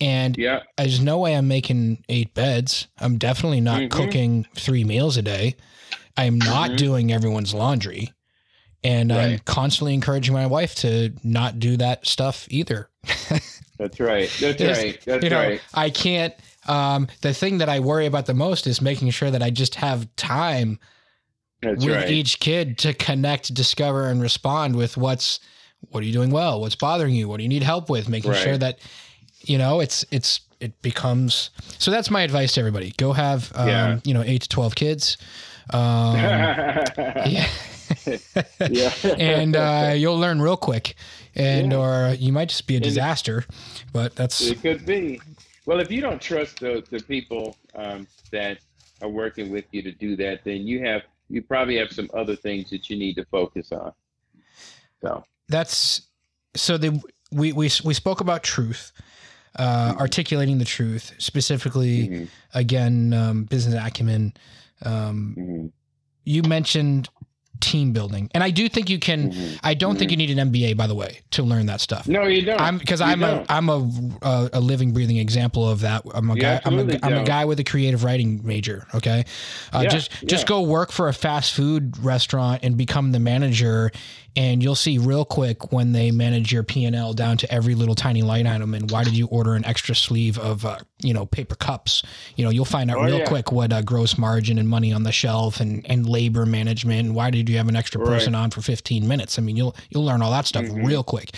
and 0.00 0.36
yeah 0.36 0.60
there's 0.76 1.00
no 1.00 1.18
way 1.18 1.34
I'm 1.34 1.48
making 1.48 2.04
eight 2.10 2.34
beds. 2.34 2.88
I'm 2.98 3.16
definitely 3.16 3.60
not 3.62 3.80
Mhm. 3.82 3.90
cooking 3.90 4.46
three 4.54 4.84
meals 4.84 5.16
a 5.16 5.22
day. 5.22 5.56
I 6.18 6.24
am 6.24 6.38
not 6.38 6.70
Mhm. 6.72 6.76
doing 6.76 7.12
everyone's 7.12 7.54
laundry. 7.54 8.12
And 8.86 9.12
I'm 9.12 9.38
constantly 9.40 9.94
encouraging 9.94 10.34
my 10.34 10.46
wife 10.46 10.74
to 10.76 11.12
not 11.24 11.58
do 11.58 11.76
that 11.78 12.06
stuff 12.06 12.46
either. 12.50 12.88
that's 13.78 14.00
right 14.00 14.30
that's 14.40 14.60
right 14.62 14.98
that's 15.04 15.22
you 15.24 15.30
know, 15.30 15.38
right 15.38 15.60
I 15.74 15.90
can't. 15.90 16.34
Um, 16.66 17.06
the 17.22 17.32
thing 17.32 17.58
that 17.58 17.68
I 17.68 17.78
worry 17.80 18.06
about 18.06 18.26
the 18.26 18.34
most 18.34 18.66
is 18.66 18.80
making 18.80 19.10
sure 19.10 19.30
that 19.30 19.42
I 19.42 19.50
just 19.50 19.76
have 19.76 20.08
time 20.16 20.78
that's 21.62 21.84
with 21.84 21.94
right 21.94 22.10
each 22.10 22.40
kid 22.40 22.76
to 22.78 22.92
connect, 22.94 23.54
discover, 23.54 24.08
and 24.08 24.20
respond 24.20 24.76
with 24.76 24.96
what's 24.96 25.40
what 25.90 26.02
are 26.02 26.06
you 26.06 26.12
doing 26.12 26.30
well, 26.30 26.60
what's 26.60 26.74
bothering 26.74 27.14
you, 27.14 27.28
what 27.28 27.36
do 27.36 27.42
you 27.44 27.48
need 27.48 27.62
help 27.62 27.88
with, 27.88 28.08
making 28.08 28.32
Right. 28.32 28.40
sure 28.42 28.58
that 28.58 28.78
you 29.42 29.58
know 29.58 29.80
it's 29.80 30.04
it's 30.10 30.40
it 30.58 30.80
becomes. 30.82 31.50
So 31.78 31.90
that's 31.90 32.10
my 32.10 32.22
advice 32.22 32.52
to 32.54 32.60
everybody: 32.60 32.92
go 32.96 33.12
have 33.12 33.52
um, 33.54 33.68
Yeah. 33.68 34.00
you 34.04 34.14
know 34.14 34.22
eight 34.24 34.42
to 34.42 34.48
twelve 34.48 34.74
kids. 34.74 35.16
Um, 35.70 36.16
yeah. 36.16 37.48
Yeah 38.70 38.92
and 39.18 39.56
uh, 39.56 39.92
you'll 39.96 40.18
learn 40.18 40.40
real 40.40 40.56
quick, 40.56 40.94
and 41.34 41.72
Yeah. 41.72 41.78
or 41.78 42.14
you 42.14 42.32
might 42.32 42.48
just 42.48 42.66
be 42.66 42.74
a 42.74 42.76
And- 42.78 42.84
disaster. 42.84 43.44
But 43.92 44.14
that's 44.16 44.40
It 44.40 44.60
could 44.62 44.84
be. 44.86 45.20
Well, 45.66 45.80
if 45.80 45.90
you 45.90 46.00
don't 46.00 46.20
trust 46.20 46.60
the, 46.60 46.84
the 46.90 47.00
people 47.00 47.56
um, 47.74 48.06
that 48.30 48.58
are 49.02 49.08
working 49.08 49.50
with 49.50 49.64
you 49.72 49.82
to 49.82 49.92
do 49.92 50.14
that, 50.16 50.44
then 50.44 50.66
you 50.66 50.84
have 50.84 51.02
you 51.28 51.42
probably 51.42 51.76
have 51.76 51.90
some 51.92 52.08
other 52.14 52.36
things 52.36 52.70
that 52.70 52.88
you 52.88 52.96
need 52.96 53.14
to 53.16 53.24
focus 53.26 53.72
on. 53.72 53.92
So 55.02 55.24
that's 55.48 56.02
so 56.54 56.78
the 56.78 57.00
we 57.32 57.52
we 57.52 57.68
we 57.84 57.94
spoke 57.94 58.20
about 58.20 58.42
truth 58.42 58.92
uh 59.58 59.94
Mhm. 59.94 60.00
articulating 60.00 60.58
the 60.58 60.64
truth 60.66 61.14
specifically 61.18 62.08
mhm, 62.08 62.28
again 62.54 63.12
um 63.14 63.44
business 63.44 63.74
acumen 63.74 64.32
um 64.82 65.34
mhm, 65.38 65.72
you 66.24 66.42
mentioned 66.42 67.08
team 67.60 67.92
building 67.92 68.30
and 68.34 68.42
i 68.44 68.50
do 68.50 68.68
think 68.68 68.88
you 68.90 68.98
can 68.98 69.32
mhm. 69.32 69.58
i 69.62 69.74
don't 69.74 69.98
think 69.98 70.10
you 70.10 70.16
need 70.16 70.30
an 70.36 70.50
mba 70.50 70.76
by 70.76 70.86
the 70.86 70.94
way 70.94 71.20
to 71.30 71.42
learn 71.42 71.66
that 71.66 71.80
stuff 71.80 72.06
No, 72.06 72.24
you 72.24 72.42
don't. 72.42 72.60
I'm 72.60 72.78
because 72.78 73.00
I'm 73.00 73.22
a 73.22 73.26
don't. 73.26 73.46
I'm 73.50 73.68
a, 73.68 73.90
a 74.22 74.50
a 74.54 74.60
living 74.60 74.92
breathing 74.92 75.18
example 75.18 75.68
of 75.68 75.80
that. 75.80 76.02
I'm 76.14 76.30
a 76.30 76.34
You 76.34 76.40
guy. 76.40 76.60
I'm 76.64 76.78
a, 76.78 76.98
I'm 77.02 77.14
a 77.14 77.24
guy 77.24 77.44
with 77.44 77.58
a 77.60 77.64
creative 77.64 78.04
writing 78.04 78.40
major. 78.44 78.86
Okay, 78.94 79.24
uh, 79.74 79.80
Yeah, 79.82 79.88
just 79.88 80.10
just 80.26 80.44
yeah. 80.44 80.48
go 80.48 80.62
work 80.62 80.92
for 80.92 81.08
a 81.08 81.12
fast 81.12 81.52
food 81.54 81.98
restaurant 82.02 82.60
and 82.64 82.76
become 82.76 83.12
the 83.12 83.18
manager, 83.20 83.90
and 84.36 84.62
you'll 84.62 84.74
see 84.74 84.98
real 84.98 85.24
quick 85.24 85.72
when 85.72 85.92
they 85.92 86.10
manage 86.10 86.52
your 86.52 86.62
P 86.62 86.84
and 86.84 86.94
L 86.94 87.12
down 87.14 87.36
to 87.38 87.50
every 87.52 87.74
little 87.74 87.94
tiny 87.94 88.22
line 88.22 88.46
item. 88.46 88.74
And 88.74 88.90
why 88.90 89.02
did 89.02 89.16
you 89.16 89.26
order 89.28 89.54
an 89.54 89.64
extra 89.64 89.94
sleeve 89.94 90.38
of 90.38 90.64
uh, 90.64 90.78
you 91.02 91.14
know 91.14 91.24
paper 91.26 91.54
cups? 91.54 92.02
You 92.36 92.44
know 92.44 92.50
you'll 92.50 92.64
find 92.66 92.90
out 92.90 92.98
Oh, 92.98 93.04
real 93.04 93.18
yeah. 93.18 93.24
quick 93.26 93.50
what 93.50 93.72
uh, 93.72 93.82
gross 93.82 94.18
margin 94.18 94.58
and 94.58 94.68
money 94.68 94.92
on 94.92 95.02
the 95.04 95.12
shelf 95.12 95.60
and 95.60 95.84
and 95.90 96.08
labor 96.08 96.44
management. 96.46 97.06
And 97.06 97.14
why 97.14 97.30
did 97.30 97.48
you 97.48 97.56
have 97.56 97.68
an 97.68 97.76
extra 97.76 98.00
Right. 98.00 98.08
person 98.08 98.34
on 98.34 98.50
for 98.50 98.60
15 98.60 99.08
minutes? 99.08 99.38
I 99.38 99.42
mean 99.42 99.56
you'll 99.56 99.74
you'll 99.90 100.04
learn 100.04 100.20
all 100.22 100.30
that 100.32 100.46
stuff 100.46 100.64
Mhm. 100.64 100.86
real 100.86 101.02
quick. 101.02 101.34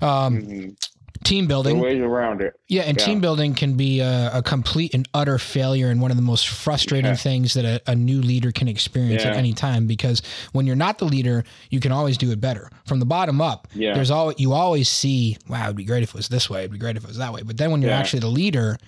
Um, 0.00 0.40
Mhm. 0.42 0.76
Team 1.24 1.46
There 1.46 1.56
are 1.58 1.62
building 1.62 1.80
ways 1.80 2.00
around 2.00 2.40
it. 2.40 2.54
yeah 2.68 2.82
and 2.82 2.98
Yeah. 2.98 3.04
team 3.04 3.20
building 3.20 3.54
can 3.54 3.76
be 3.76 4.00
a, 4.00 4.30
a 4.38 4.42
complete 4.42 4.94
and 4.94 5.06
utter 5.12 5.38
failure 5.38 5.88
and 5.90 6.00
one 6.00 6.10
of 6.10 6.16
the 6.16 6.22
most 6.22 6.48
frustrating 6.48 7.10
Yeah. 7.10 7.14
things 7.16 7.54
that 7.54 7.64
a, 7.64 7.80
a 7.90 7.94
new 7.94 8.22
leader 8.22 8.52
can 8.52 8.68
experience 8.68 9.24
at 9.24 9.36
any 9.36 9.52
time 9.52 9.86
because 9.86 10.22
when 10.52 10.66
you're 10.66 10.76
not 10.76 10.98
the 10.98 11.04
leader 11.04 11.44
you 11.68 11.78
can 11.80 11.92
always 11.92 12.16
do 12.16 12.30
it 12.30 12.40
better 12.40 12.70
from 12.86 13.00
the 13.00 13.06
bottom 13.06 13.40
up 13.40 13.68
Yeah. 13.74 13.94
there's 13.94 14.10
always 14.10 14.40
you 14.40 14.52
always 14.52 14.88
see 14.88 15.36
wow 15.48 15.64
it'd 15.64 15.76
be 15.76 15.84
great 15.84 16.02
if 16.02 16.10
it 16.10 16.14
was 16.14 16.28
this 16.28 16.48
way 16.48 16.60
it'd 16.60 16.72
be 16.72 16.78
great 16.78 16.96
if 16.96 17.04
it 17.04 17.08
was 17.08 17.18
that 17.18 17.32
way 17.32 17.42
but 17.42 17.56
then 17.58 17.70
when 17.70 17.82
you're 17.82 17.90
Yeah. 17.90 17.98
actually 17.98 18.20
the 18.20 18.28
leader 18.28 18.78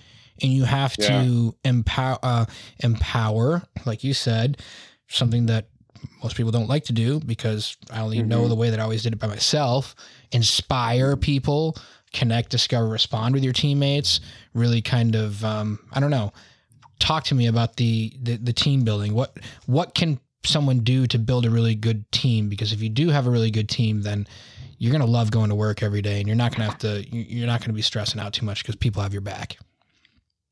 and 0.41 0.51
you 0.51 0.63
have 0.63 0.97
to 0.97 1.55
empower 1.63 2.17
uh, 2.23 2.45
empower 2.79 3.63
like 3.85 4.03
you 4.03 4.13
said 4.15 4.57
something 5.07 5.45
that 5.45 5.67
most 6.23 6.35
people 6.35 6.51
don't 6.51 6.67
like 6.67 6.85
to 6.85 6.93
do 6.93 7.19
because 7.19 7.77
I 7.91 8.01
only 8.01 8.21
know 8.23 8.43
Mhm. 8.43 8.49
the 8.49 8.55
way 8.55 8.69
that 8.71 8.79
I 8.79 8.83
always 8.83 9.03
did 9.03 9.13
it 9.13 9.19
by 9.19 9.27
myself. 9.27 9.95
Inspire 10.33 11.15
people, 11.15 11.77
connect, 12.13 12.49
discover, 12.49 12.87
respond 12.87 13.33
with 13.33 13.43
your 13.43 13.53
teammates. 13.53 14.21
Really, 14.53 14.81
kind 14.81 15.15
of, 15.15 15.43
um, 15.43 15.79
I 15.91 15.99
don't 15.99 16.11
know. 16.11 16.31
Talk 16.99 17.25
to 17.25 17.35
me 17.35 17.47
about 17.47 17.75
the, 17.75 18.13
the 18.21 18.37
the 18.37 18.53
team 18.53 18.83
building. 18.83 19.13
What 19.13 19.37
what 19.65 19.93
can 19.93 20.19
someone 20.45 20.79
do 20.79 21.07
to 21.07 21.19
build 21.19 21.45
a 21.45 21.49
really 21.49 21.75
good 21.75 22.09
team? 22.11 22.47
Because 22.47 22.71
if 22.71 22.81
you 22.81 22.89
do 22.89 23.09
have 23.09 23.27
a 23.27 23.29
really 23.29 23.51
good 23.51 23.67
team, 23.67 24.03
then 24.03 24.25
you're 24.77 24.91
gonna 24.91 25.05
love 25.05 25.31
going 25.31 25.49
to 25.49 25.55
work 25.55 25.83
every 25.83 26.01
day, 26.01 26.19
and 26.19 26.27
you're 26.27 26.37
not 26.37 26.51
gonna 26.55 26.69
have 26.69 26.77
to. 26.79 27.03
you- 27.13 27.25
You're 27.27 27.47
not 27.47 27.61
gonna 27.61 27.73
be 27.73 27.81
stressing 27.81 28.21
out 28.21 28.31
too 28.33 28.45
much 28.45 28.63
because 28.63 28.75
people 28.75 29.01
have 29.01 29.11
your 29.11 29.21
back. 29.21 29.57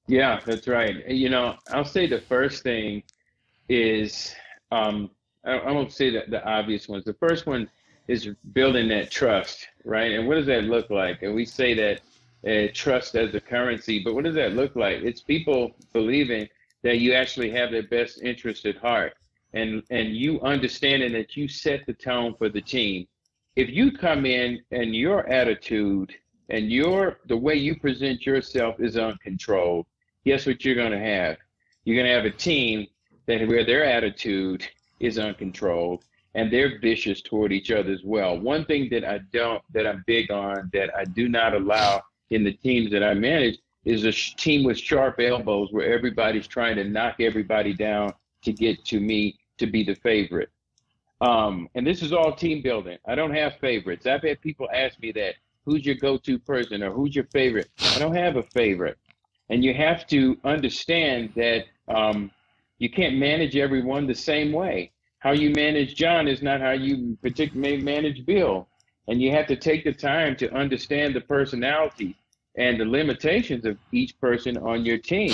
Yeah, 0.07 0.39
that's 0.45 0.67
right. 0.67 1.07
You 1.07 1.29
know, 1.29 1.55
I'll 1.71 1.85
say 1.85 2.07
the 2.07 2.19
first 2.21 2.63
thing 2.63 3.03
is 3.69 4.35
um, 4.71 5.09
I, 5.45 5.53
I 5.53 5.71
won't 5.71 5.93
say 5.93 6.09
that 6.11 6.29
the 6.29 6.43
obvious 6.43 6.89
ones. 6.89 7.05
The 7.05 7.13
first 7.13 7.45
one 7.45 7.69
is 8.11 8.27
building 8.51 8.89
that 8.89 9.09
trust, 9.09 9.67
right? 9.85 10.11
And 10.11 10.27
what 10.27 10.35
does 10.35 10.45
that 10.47 10.65
look 10.65 10.89
like? 10.89 11.21
And 11.21 11.33
we 11.33 11.45
say 11.45 11.73
that 11.75 12.01
uh, 12.45 12.69
trust 12.73 13.15
as 13.15 13.33
a 13.33 13.39
currency, 13.39 14.03
but 14.03 14.13
what 14.13 14.25
does 14.25 14.35
that 14.35 14.51
look 14.51 14.75
like? 14.75 14.97
It's 14.97 15.21
people 15.21 15.71
believing 15.93 16.49
that 16.83 16.99
you 16.99 17.13
actually 17.13 17.51
have 17.51 17.71
their 17.71 17.87
best 17.87 18.21
interest 18.21 18.65
at 18.65 18.75
heart, 18.75 19.13
and 19.53 19.83
and 19.91 20.15
you 20.15 20.41
understanding 20.41 21.13
that 21.13 21.37
you 21.37 21.47
set 21.47 21.85
the 21.85 21.93
tone 21.93 22.35
for 22.37 22.49
the 22.49 22.59
team, 22.59 23.07
if 23.55 23.69
you 23.69 23.91
come 23.91 24.25
in 24.25 24.59
and 24.71 24.93
your 24.93 25.25
attitude 25.29 26.13
and 26.49 26.69
your 26.69 27.19
the 27.27 27.37
way 27.37 27.55
you 27.55 27.79
present 27.79 28.25
yourself 28.25 28.75
is 28.79 28.97
uncontrolled, 28.97 29.85
guess 30.25 30.45
what 30.45 30.65
you're 30.65 30.81
going 30.83 30.97
to 30.99 31.05
have? 31.15 31.37
You're 31.85 31.95
going 31.95 32.09
to 32.09 32.15
have 32.19 32.25
a 32.25 32.37
team 32.37 32.87
that 33.27 33.47
where 33.47 33.65
their 33.65 33.85
attitude 33.85 34.67
is 34.99 35.17
uncontrolled 35.17 36.03
and 36.35 36.51
they're 36.51 36.79
vicious 36.79 37.21
toward 37.21 37.51
each 37.51 37.71
other 37.71 37.91
as 37.91 38.03
well. 38.03 38.39
One 38.39 38.65
thing 38.65 38.87
that 38.91 39.03
I 39.03 39.19
don't 39.33 39.61
that 39.73 39.85
I'm 39.85 40.03
big 40.07 40.31
on 40.31 40.69
that 40.73 40.95
I 40.95 41.03
do 41.03 41.27
not 41.27 41.53
allow 41.53 42.01
in 42.29 42.43
the 42.43 42.53
teams 42.53 42.91
that 42.91 43.03
I 43.03 43.13
manage 43.13 43.59
is 43.83 44.05
a 44.05 44.11
sh- 44.11 44.35
team 44.35 44.63
with 44.63 44.77
sharp 44.77 45.19
elbows 45.19 45.69
where 45.71 45.91
everybody's 45.91 46.47
trying 46.47 46.75
to 46.77 46.83
knock 46.83 47.15
everybody 47.19 47.73
down 47.73 48.13
to 48.43 48.53
get 48.53 48.85
to 48.85 48.99
me 48.99 49.37
to 49.57 49.67
be 49.67 49.83
the 49.83 49.95
favorite. 49.95 50.49
Um, 51.19 51.67
and 51.75 51.85
this 51.85 52.01
is 52.01 52.13
all 52.13 52.33
team 52.33 52.61
building. 52.61 52.97
I 53.05 53.15
don't 53.15 53.33
have 53.33 53.57
favorites. 53.59 54.07
I've 54.07 54.23
had 54.23 54.41
people 54.41 54.67
ask 54.73 54.99
me 54.99 55.11
that 55.13 55.35
who's 55.65 55.85
your 55.85 55.95
go-to 55.95 56.39
person 56.39 56.81
or 56.81 56.91
who's 56.91 57.15
your 57.15 57.25
favorite? 57.25 57.69
I 57.95 57.99
don't 57.99 58.15
have 58.15 58.37
a 58.37 58.43
favorite. 58.43 58.97
And 59.49 59.63
you 59.63 59.73
have 59.73 60.07
to 60.07 60.37
understand 60.43 61.33
that 61.35 61.65
um, 61.87 62.31
you 62.79 62.89
can't 62.89 63.17
manage 63.17 63.55
everyone 63.55 64.07
the 64.07 64.15
same 64.15 64.51
way. 64.51 64.91
How 65.21 65.33
you 65.33 65.51
manage 65.51 65.95
John 65.95 66.27
is 66.27 66.41
not 66.41 66.61
how 66.61 66.71
you 66.71 67.17
particularly 67.21 67.81
manage 67.81 68.25
Bill. 68.25 68.67
And 69.07 69.21
you 69.21 69.31
have 69.31 69.47
to 69.47 69.55
take 69.55 69.83
the 69.83 69.93
time 69.93 70.35
to 70.37 70.51
understand 70.53 71.15
the 71.15 71.21
personality 71.21 72.15
and 72.57 72.79
the 72.79 72.85
limitations 72.85 73.65
of 73.65 73.77
each 73.91 74.19
person 74.19 74.57
on 74.57 74.83
your 74.83 74.97
team. 74.97 75.33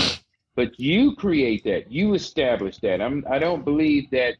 But 0.55 0.77
you 0.79 1.15
create 1.15 1.63
that, 1.63 1.91
you 1.91 2.15
establish 2.15 2.77
that. 2.79 3.01
I'm, 3.01 3.25
I 3.29 3.39
don't 3.39 3.63
believe 3.63 4.09
that 4.11 4.35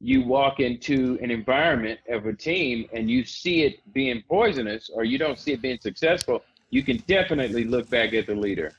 you 0.00 0.22
walk 0.24 0.60
into 0.60 1.18
an 1.22 1.30
environment 1.30 1.98
of 2.08 2.26
a 2.26 2.32
team 2.32 2.86
and 2.92 3.10
you 3.10 3.24
see 3.24 3.62
it 3.62 3.80
being 3.92 4.22
poisonous 4.28 4.90
or 4.92 5.04
you 5.04 5.18
don't 5.18 5.38
see 5.38 5.52
it 5.52 5.62
being 5.62 5.80
successful, 5.80 6.44
you 6.70 6.82
can 6.82 6.98
definitely 7.08 7.64
look 7.64 7.88
back 7.90 8.12
at 8.12 8.26
the 8.26 8.34
leader. 8.34 8.72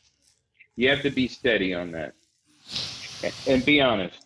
You 0.76 0.90
have 0.90 1.02
to 1.02 1.10
be 1.10 1.28
steady 1.28 1.74
on 1.74 1.92
that 1.92 2.14
and 3.48 3.66
be 3.66 3.82
honest. 3.82 4.25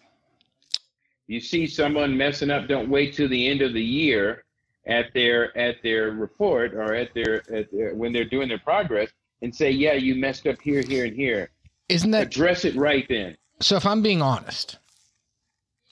You 1.30 1.39
see 1.39 1.68
someone 1.68 2.18
messing 2.18 2.50
up, 2.50 2.68
don't 2.68 2.89
wait 2.89 3.13
till 3.13 3.30
the 3.30 3.48
end 3.48 3.62
of 3.62 3.74
the 3.74 3.84
year 3.84 4.46
at 4.88 5.13
their 5.13 5.56
at 5.56 5.76
their 5.84 6.10
report 6.10 6.74
or 6.74 6.96
at 6.96 7.13
their 7.13 7.44
at 7.54 7.72
their 7.72 7.94
when 7.94 8.12
they're 8.12 8.26
doing 8.26 8.50
their 8.50 8.58
progress 8.58 9.12
and 9.44 9.56
say, 9.56 9.70
"Yeah, 9.70 9.94
you 9.94 10.15
messed 10.15 10.48
up 10.48 10.60
here, 10.60 10.82
here, 10.82 11.06
and 11.06 11.15
here." 11.15 11.52
Isn't 11.88 12.10
that 12.12 12.24
address 12.24 12.65
it 12.65 12.76
right 12.76 13.06
then? 13.08 13.38
So 13.62 13.76
if 13.76 13.86
I'm 13.86 14.02
being 14.02 14.24
honest, 14.24 14.80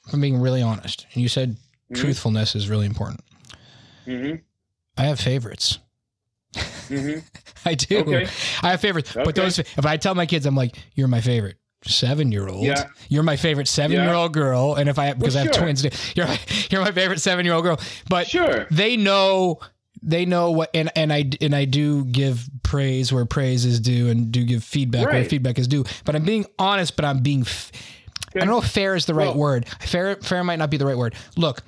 if 0.07 0.13
I'm 0.15 0.21
being 0.21 0.41
really 0.41 0.63
honest, 0.63 1.05
and 1.13 1.21
you 1.21 1.29
said 1.29 1.51
mm-hmm. 1.51 2.01
truthfulness 2.01 2.55
is 2.55 2.67
really 2.67 2.87
important. 2.87 3.19
Mm-hmm. 4.07 4.37
I 4.97 5.03
have 5.03 5.19
favorites. 5.19 5.77
Mm-hmm. 6.55 7.19
I 7.69 7.75
do. 7.75 7.99
Okay. 7.99 8.27
I 8.63 8.71
have 8.71 8.81
favorites, 8.81 9.15
okay. 9.15 9.23
but 9.23 9.35
those 9.35 9.59
if 9.59 9.85
I 9.85 9.97
tell 9.97 10.15
my 10.15 10.25
kids, 10.25 10.47
I'm 10.47 10.55
like, 10.55 10.79
"You're 10.95 11.07
my 11.07 11.21
favorite." 11.21 11.57
Seven 11.87 12.31
year 12.31 12.47
old. 12.47 12.65
Yeah. 12.65 12.87
You're 13.09 13.23
my 13.23 13.35
favorite 13.35 13.67
seven 13.67 13.97
year 13.97 14.13
old 14.13 14.33
girl. 14.33 14.75
And 14.75 14.89
if 14.89 14.99
I, 14.99 15.13
because 15.13 15.35
well. 15.35 15.43
I 15.43 15.47
have 15.47 15.55
twins, 15.55 15.83
you're 16.15 16.27
my, 16.27 16.39
you're 16.69 16.81
my 16.81 16.91
favorite 16.91 17.19
seven 17.19 17.45
year 17.45 17.53
old 17.53 17.63
girl. 17.63 17.79
But 18.09 18.27
sure. 18.27 18.67
they 18.71 18.97
know, 18.97 19.59
they 20.01 20.25
know 20.25 20.51
what, 20.51 20.69
and, 20.73 20.91
and 20.95 21.11
I, 21.11 21.29
and 21.41 21.55
I 21.55 21.65
do 21.65 22.05
give 22.05 22.47
praise 22.63 23.11
where 23.11 23.25
praise 23.25 23.65
is 23.65 23.79
due 23.79 24.09
and 24.09 24.31
do 24.31 24.43
give 24.43 24.63
feedback 24.63 25.07
right. 25.07 25.15
where 25.15 25.25
feedback 25.25 25.57
is 25.57 25.67
due. 25.67 25.85
But 26.05 26.15
I'm 26.15 26.23
being 26.23 26.45
honest, 26.59 26.95
but 26.95 27.05
I'm 27.05 27.19
being, 27.19 27.41
f- 27.41 27.71
I 28.35 28.39
don't 28.39 28.49
know 28.49 28.59
if 28.59 28.69
fair 28.69 28.95
is 28.95 29.05
the 29.05 29.15
right 29.15 29.29
well, 29.29 29.37
word. 29.37 29.67
Fair, 29.79 30.17
fair 30.17 30.43
might 30.43 30.57
not 30.59 30.69
be 30.69 30.77
the 30.77 30.85
right 30.85 30.97
word. 30.97 31.15
Look, 31.37 31.63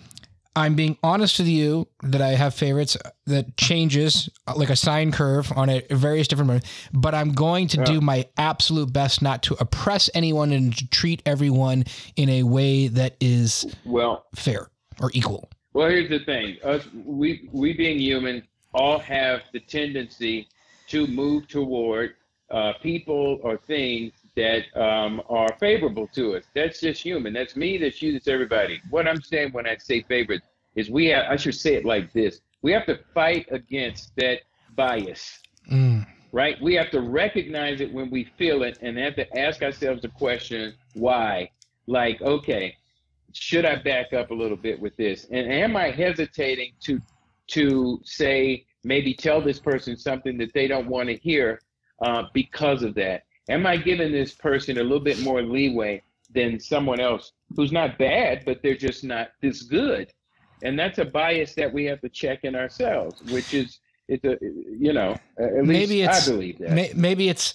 I'm 0.55 0.75
being 0.75 0.97
honest 1.03 1.39
with 1.39 1.47
you 1.47 1.87
that 2.03 2.21
I 2.21 2.29
have 2.29 2.53
favorites 2.53 2.97
that 3.27 3.55
changes 3.55 4.29
like 4.55 4.69
a 4.69 4.75
sine 4.75 5.11
curve 5.11 5.51
on 5.55 5.69
a 5.69 5.83
various 5.91 6.27
different 6.27 6.65
but 6.91 7.13
I'm 7.13 7.33
going 7.33 7.67
to 7.69 7.77
yeah. 7.77 7.85
do 7.85 8.01
my 8.01 8.27
absolute 8.37 8.91
best 8.91 9.21
not 9.21 9.43
to 9.43 9.55
oppress 9.59 10.09
anyone 10.13 10.51
and 10.51 10.75
to 10.75 10.87
treat 10.89 11.21
everyone 11.25 11.85
in 12.15 12.29
a 12.29 12.43
way 12.43 12.87
that 12.87 13.15
is 13.21 13.73
well 13.85 14.25
fair 14.35 14.69
or 15.01 15.11
equal. 15.13 15.49
Well, 15.73 15.89
here's 15.89 16.09
the 16.09 16.19
thing: 16.25 16.57
us 16.63 16.83
we 16.93 17.47
we 17.51 17.73
being 17.73 17.99
human 17.99 18.43
all 18.73 18.99
have 18.99 19.41
the 19.53 19.59
tendency 19.59 20.47
to 20.87 21.07
move 21.07 21.47
toward 21.47 22.15
uh, 22.49 22.73
people 22.81 23.39
or 23.43 23.57
things 23.57 24.11
that 24.39 24.81
um, 24.81 25.21
are 25.29 25.49
favorable 25.59 26.07
to 26.13 26.37
us. 26.37 26.45
That's 26.55 26.79
just 26.79 27.01
human. 27.01 27.33
That's 27.33 27.57
me. 27.57 27.77
That's 27.77 28.01
you. 28.01 28.13
That's 28.13 28.29
everybody. 28.29 28.81
What 28.89 29.05
I'm 29.05 29.21
saying 29.21 29.51
when 29.51 29.67
I 29.67 29.75
say 29.77 30.01
favorite 30.03 30.41
is 30.75 30.89
we 30.89 31.07
have, 31.07 31.25
I 31.29 31.35
should 31.35 31.55
say 31.55 31.75
it 31.75 31.83
like 31.83 32.13
this. 32.13 32.39
We 32.61 32.71
have 32.71 32.85
to 32.85 32.99
fight 33.13 33.47
against 33.51 34.15
that 34.15 34.39
bias, 34.75 35.39
mm. 35.69 36.05
right? 36.31 36.55
We 36.61 36.73
have 36.75 36.89
to 36.91 37.01
recognize 37.01 37.81
it 37.81 37.93
when 37.93 38.09
we 38.09 38.31
feel 38.37 38.63
it 38.63 38.77
and 38.81 38.97
have 38.97 39.15
to 39.17 39.37
ask 39.37 39.61
ourselves 39.61 40.03
the 40.03 40.09
question, 40.09 40.73
why? 40.93 41.49
Like, 41.87 42.21
okay, 42.21 42.75
should 43.33 43.65
I 43.65 43.75
back 43.75 44.13
up 44.13 44.31
a 44.31 44.33
little 44.33 44.57
bit 44.57 44.79
with 44.79 44.95
this? 44.95 45.27
And 45.31 45.51
am 45.51 45.75
I 45.75 45.91
hesitating 45.91 46.73
to 46.85 47.01
to 47.47 47.99
say 48.05 48.65
maybe 48.83 49.13
tell 49.13 49.41
this 49.41 49.59
person 49.59 49.97
something 49.97 50.37
that 50.37 50.53
they 50.53 50.67
don't 50.67 50.87
want 50.87 51.09
to 51.09 51.15
hear 51.17 51.59
uh, 52.01 52.23
because 52.33 52.83
of 52.83 52.95
that? 52.95 53.23
Am 53.49 53.65
I 53.65 53.77
giving 53.77 54.11
this 54.11 54.33
person 54.33 54.77
a 54.77 54.83
little 54.83 54.99
bit 54.99 55.19
more 55.21 55.41
leeway 55.41 56.01
than 56.33 56.59
someone 56.59 56.99
else 56.99 57.33
who's 57.55 57.71
not 57.71 57.97
bad, 57.97 58.43
but 58.45 58.61
they're 58.61 58.77
just 58.77 59.03
not 59.03 59.29
this 59.41 59.63
good? 59.63 60.13
And 60.63 60.77
that's 60.77 60.99
a 60.99 61.05
bias 61.05 61.55
that 61.55 61.71
we 61.71 61.85
have 61.85 62.01
to 62.01 62.09
check 62.09 62.43
in 62.43 62.55
ourselves, 62.55 63.21
which 63.31 63.53
is 63.53 63.79
it's 64.07 64.25
a 64.25 64.37
you 64.41 64.93
know 64.93 65.15
at 65.39 65.65
maybe 65.65 66.01
least 66.01 66.09
it's, 66.09 66.27
I 66.27 66.31
believe 66.31 66.57
that. 66.59 66.71
May, 66.71 66.91
maybe 66.95 67.29
it's 67.29 67.53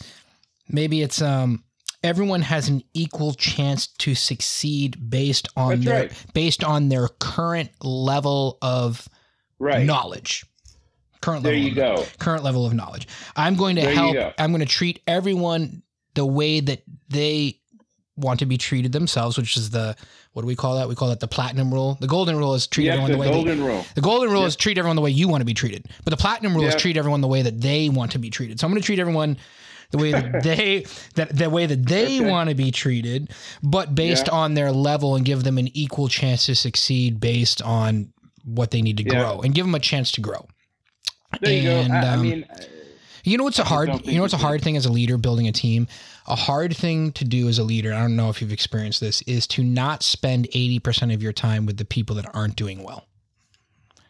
maybe 0.68 1.02
it's 1.02 1.20
um 1.20 1.64
everyone 2.02 2.42
has 2.42 2.68
an 2.68 2.82
equal 2.92 3.32
chance 3.34 3.86
to 3.86 4.14
succeed 4.14 5.10
based 5.10 5.48
on 5.56 5.80
That's 5.80 5.84
their 5.84 6.00
right. 6.02 6.26
based 6.34 6.62
on 6.62 6.88
their 6.88 7.08
current 7.08 7.70
level 7.82 8.58
of 8.62 9.08
right. 9.58 9.84
knowledge 9.84 10.44
current 11.20 11.42
there 11.42 11.54
level 11.54 11.68
you 11.68 11.74
go 11.74 12.04
current 12.18 12.44
level 12.44 12.66
of 12.66 12.74
knowledge 12.74 13.08
i'm 13.34 13.56
going 13.56 13.76
to 13.76 13.82
there 13.82 13.94
help 13.94 14.34
i'm 14.38 14.50
going 14.50 14.60
to 14.60 14.66
treat 14.66 15.00
everyone 15.06 15.82
the 16.14 16.26
way 16.26 16.60
that 16.60 16.82
they 17.08 17.60
want 18.16 18.38
to 18.38 18.46
be 18.46 18.56
treated 18.56 18.92
themselves 18.92 19.36
which 19.36 19.56
is 19.56 19.70
the 19.70 19.96
what 20.34 20.42
do 20.42 20.48
we 20.48 20.56
call 20.56 20.76
that? 20.76 20.88
We 20.88 20.96
call 20.96 21.10
that 21.10 21.20
the 21.20 21.28
platinum 21.28 21.72
rule. 21.72 21.96
The 22.00 22.08
golden 22.08 22.36
rule 22.36 22.54
is 22.54 22.66
treat 22.66 22.88
everyone 22.88 23.12
the, 23.12 23.16
the 23.16 23.20
way 23.20 23.30
golden 23.30 23.60
they, 23.60 23.66
rule. 23.66 23.86
the 23.94 24.00
golden 24.00 24.30
rule 24.30 24.44
is 24.44 24.56
treat 24.56 24.76
everyone 24.76 24.96
the 24.96 25.02
way 25.02 25.10
you 25.10 25.28
want 25.28 25.42
to 25.42 25.44
be 25.44 25.54
treated. 25.54 25.86
But 26.04 26.10
the 26.10 26.16
platinum 26.16 26.56
rule 26.56 26.64
is 26.64 26.74
treat 26.74 26.96
everyone 26.96 27.20
the 27.20 27.28
way 27.28 27.42
that 27.42 27.60
they 27.60 27.88
want 27.88 28.10
to 28.12 28.18
be 28.18 28.30
treated. 28.30 28.58
So 28.58 28.66
i'm 28.66 28.72
going 28.72 28.82
to 28.82 28.84
treat 28.84 28.98
everyone 28.98 29.38
the 29.92 29.98
way 29.98 30.10
that 30.10 30.42
they 30.42 30.86
that 31.14 31.36
the 31.36 31.48
way 31.48 31.66
that 31.66 31.86
they 31.86 32.20
okay. 32.20 32.28
want 32.28 32.48
to 32.48 32.56
be 32.56 32.72
treated 32.72 33.30
but 33.62 33.94
based 33.94 34.28
on 34.28 34.54
their 34.54 34.72
level 34.72 35.14
and 35.14 35.24
give 35.24 35.44
them 35.44 35.56
an 35.56 35.68
equal 35.72 36.08
chance 36.08 36.46
to 36.46 36.56
succeed 36.56 37.20
based 37.20 37.62
on 37.62 38.12
what 38.44 38.72
they 38.72 38.82
need 38.82 38.96
to 38.96 39.04
grow 39.04 39.40
and 39.40 39.54
give 39.54 39.64
them 39.66 39.74
a 39.76 39.80
chance 39.80 40.10
to 40.12 40.20
grow. 40.20 40.46
There 41.40 41.52
you 41.52 41.62
go. 41.62 41.76
I, 41.76 41.84
um, 41.84 41.92
I 41.92 42.16
mean, 42.16 42.44
you 43.24 43.38
know 43.38 43.44
what's 43.44 43.58
a 43.58 43.64
hard 43.64 44.06
you 44.06 44.16
know 44.16 44.22
what's 44.22 44.34
a 44.34 44.38
hard 44.38 44.62
thing 44.62 44.76
as 44.76 44.86
a 44.86 44.92
leader 44.92 45.16
building 45.16 45.48
a 45.48 45.52
team? 45.52 45.88
A 46.26 46.36
hard 46.36 46.76
thing 46.76 47.12
to 47.12 47.24
do 47.24 47.48
as 47.48 47.58
a 47.58 47.64
leader, 47.64 47.92
I 47.92 48.00
don't 48.00 48.16
know 48.16 48.30
if 48.30 48.40
you've 48.40 48.52
experienced 48.52 49.00
this, 49.00 49.22
is 49.22 49.46
to 49.48 49.62
not 49.62 50.02
spend 50.02 50.48
80% 50.50 51.12
of 51.12 51.22
your 51.22 51.32
time 51.32 51.66
with 51.66 51.76
the 51.76 51.84
people 51.84 52.16
that 52.16 52.34
aren't 52.34 52.56
doing 52.56 52.82
well. 52.82 53.06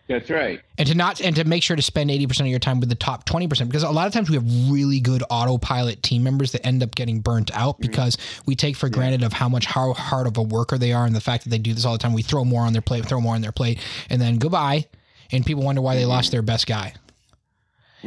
That's 0.07 0.29
right. 0.29 0.61
And 0.77 0.87
to 0.88 0.94
not 0.94 1.20
and 1.22 1.35
to 1.37 1.44
make 1.44 1.62
sure 1.62 1.77
to 1.77 1.83
spend 1.83 2.11
80% 2.11 2.40
of 2.40 2.46
your 2.48 2.59
time 2.59 2.79
with 2.79 2.90
the 2.90 2.94
top 2.94 3.24
20% 3.24 3.66
because 3.66 3.85
a 3.85 3.90
lot 3.90 4.07
of 4.07 4.12
times 4.12 4.29
we 4.29 4.37
have 4.37 4.70
really 4.70 5.00
good 5.00 5.22
autopilot 5.31 6.03
team 6.03 6.22
members 6.22 6.53
that 6.53 6.66
end 6.66 6.83
up 6.83 6.94
getting 6.94 7.20
burnt 7.20 7.50
out 7.55 7.77
mm-hmm. 7.77 7.90
because 7.90 8.18
we 8.44 8.55
take 8.55 8.77
for 8.77 8.90
granted 8.90 9.22
of 9.22 9.33
how 9.33 9.48
much 9.48 9.64
how 9.64 9.94
hard 9.94 10.27
of 10.27 10.37
a 10.37 10.42
worker 10.42 10.77
they 10.77 10.92
are 10.92 11.07
and 11.07 11.16
the 11.16 11.22
fact 11.22 11.44
that 11.44 11.50
they 11.50 11.59
do 11.59 11.72
this 11.72 11.87
all 11.87 11.92
the 11.92 11.98
time. 11.98 12.12
We 12.12 12.22
throw 12.22 12.44
more 12.44 12.62
on 12.62 12.74
their 12.74 12.83
plate, 12.83 13.07
throw 13.07 13.20
more 13.20 13.35
on 13.35 13.40
their 13.40 13.53
plate, 13.53 13.79
and 14.11 14.20
then 14.20 14.37
goodbye. 14.37 14.87
And 15.33 15.46
people 15.46 15.64
wonder 15.64 15.81
why 15.81 15.94
mm-hmm. 15.94 16.03
they 16.03 16.07
lost 16.07 16.33
their 16.33 16.42
best 16.42 16.66
guy 16.66 16.94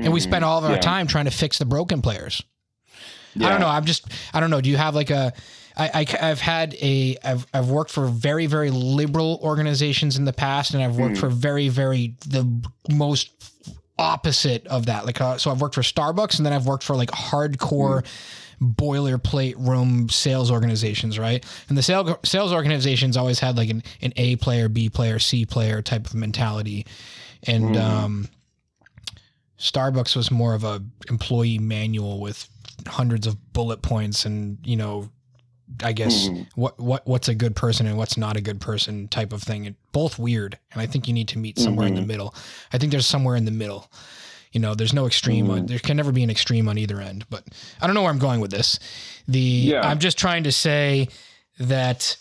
and 0.06 0.14
we 0.14 0.20
spend 0.20 0.44
all 0.46 0.58
of 0.58 0.66
our 0.66 0.72
yeah. 0.72 0.80
time 0.80 1.08
trying 1.08 1.26
to 1.26 1.32
fix 1.32 1.58
the 1.58 1.66
broken 1.66 2.02
players. 2.02 2.44
Yeah. 3.36 3.48
I 3.48 3.50
don't 3.52 3.60
know. 3.60 3.68
I'm 3.68 3.86
just. 3.86 4.08
I 4.34 4.40
don't 4.40 4.50
know. 4.50 4.62
Do 4.62 4.70
you 4.70 4.78
have 4.78 4.96
like 4.96 5.10
a? 5.10 5.34
I, 5.76 6.06
I 6.20 6.26
have 6.26 6.42
had 6.42 6.74
a. 6.76 7.18
I've 7.24 7.46
I've 7.54 7.70
worked 7.70 7.92
for 7.92 8.08
very 8.08 8.48
very 8.48 8.72
liberal 8.72 9.40
organizations 9.44 10.18
in 10.18 10.26
the 10.26 10.34
past, 10.34 10.74
and 10.74 10.84
I've 10.84 10.98
worked 10.98 11.16
mm. 11.16 11.20
for 11.20 11.30
very 11.30 11.70
very 11.70 12.16
the 12.28 12.48
most 12.90 13.32
opposite 14.00 14.66
of 14.68 14.88
that. 14.88 15.06
Like 15.06 15.22
uh, 15.22 15.38
so, 15.38 15.52
I've 15.52 15.62
worked 15.62 15.76
for 15.76 15.82
Starbucks, 15.82 16.38
and 16.38 16.46
then 16.46 16.54
I've 16.54 16.66
worked 16.66 16.84
for 16.84 16.96
like 16.96 17.12
hardcore. 17.12 18.04
Mm 18.04 18.08
boilerplate 18.60 19.54
room 19.58 20.10
sales 20.10 20.50
organizations, 20.50 21.20
right? 21.20 21.46
And 21.70 21.78
the 21.78 21.84
sales 21.84 22.10
sales 22.24 22.52
organizations 22.52 23.16
always 23.16 23.40
had 23.40 23.56
like 23.56 23.70
an, 23.70 23.84
an 24.02 24.14
A 24.16 24.36
player, 24.38 24.68
B 24.68 24.90
player, 24.90 25.20
C 25.20 25.46
player 25.46 25.82
type 25.84 26.08
of 26.08 26.16
mentality. 26.16 26.88
And 27.44 27.76
mm. 27.76 27.80
um, 27.80 28.28
Starbucks 29.60 30.16
was 30.16 30.30
more 30.32 30.54
of 30.54 30.64
a 30.64 30.82
employee 31.10 31.58
manual 31.58 32.20
with 32.20 32.48
hundreds 32.86 33.26
of 33.28 33.54
bullet 33.54 33.82
points 33.82 34.26
and 34.26 34.58
you 34.64 34.76
know 34.76 35.10
I 35.84 35.92
guess 35.92 36.30
Mhm. 36.30 36.48
what 36.56 36.80
what 36.80 37.06
what's 37.06 37.28
a 37.28 37.36
good 37.36 37.56
person 37.56 37.88
and 37.88 37.98
what's 37.98 38.16
not 38.18 38.38
a 38.38 38.42
good 38.42 38.62
person 38.62 39.08
type 39.10 39.34
of 39.34 39.44
thing. 39.44 39.68
And 39.68 39.76
both 39.92 40.18
weird, 40.18 40.58
and 40.72 40.82
I 40.82 40.86
think 40.88 41.08
you 41.10 41.14
need 41.14 41.28
to 41.30 41.38
meet 41.38 41.60
somewhere 41.60 41.88
in 41.88 41.96
the 41.96 42.02
Mhm. 42.02 42.08
middle. 42.08 42.36
I 42.72 42.78
think 42.78 42.92
there's 42.92 43.06
somewhere 43.06 43.36
in 43.36 43.44
the 43.46 43.52
middle. 43.52 43.92
You 44.54 44.62
know, 44.62 44.76
there's 44.76 44.94
no 44.94 45.06
extreme. 45.08 45.50
On, 45.52 45.64
Mhm. 45.64 45.68
there 45.68 45.80
can 45.80 45.98
never 45.98 46.14
be 46.14 46.24
an 46.24 46.30
extreme 46.30 46.70
on 46.70 46.78
either 46.78 47.02
end. 47.02 47.26
But 47.30 47.44
I 47.82 47.86
don't 47.86 47.96
know 47.96 48.02
where 48.02 48.12
I'm 48.12 48.18
going 48.18 48.40
with 48.40 48.52
this. 48.52 48.80
The 49.28 49.40
Yeah. 49.42 49.82
I'm 49.82 50.00
just 50.00 50.18
trying 50.18 50.44
to 50.46 50.54
say 50.54 51.10
that 51.60 52.16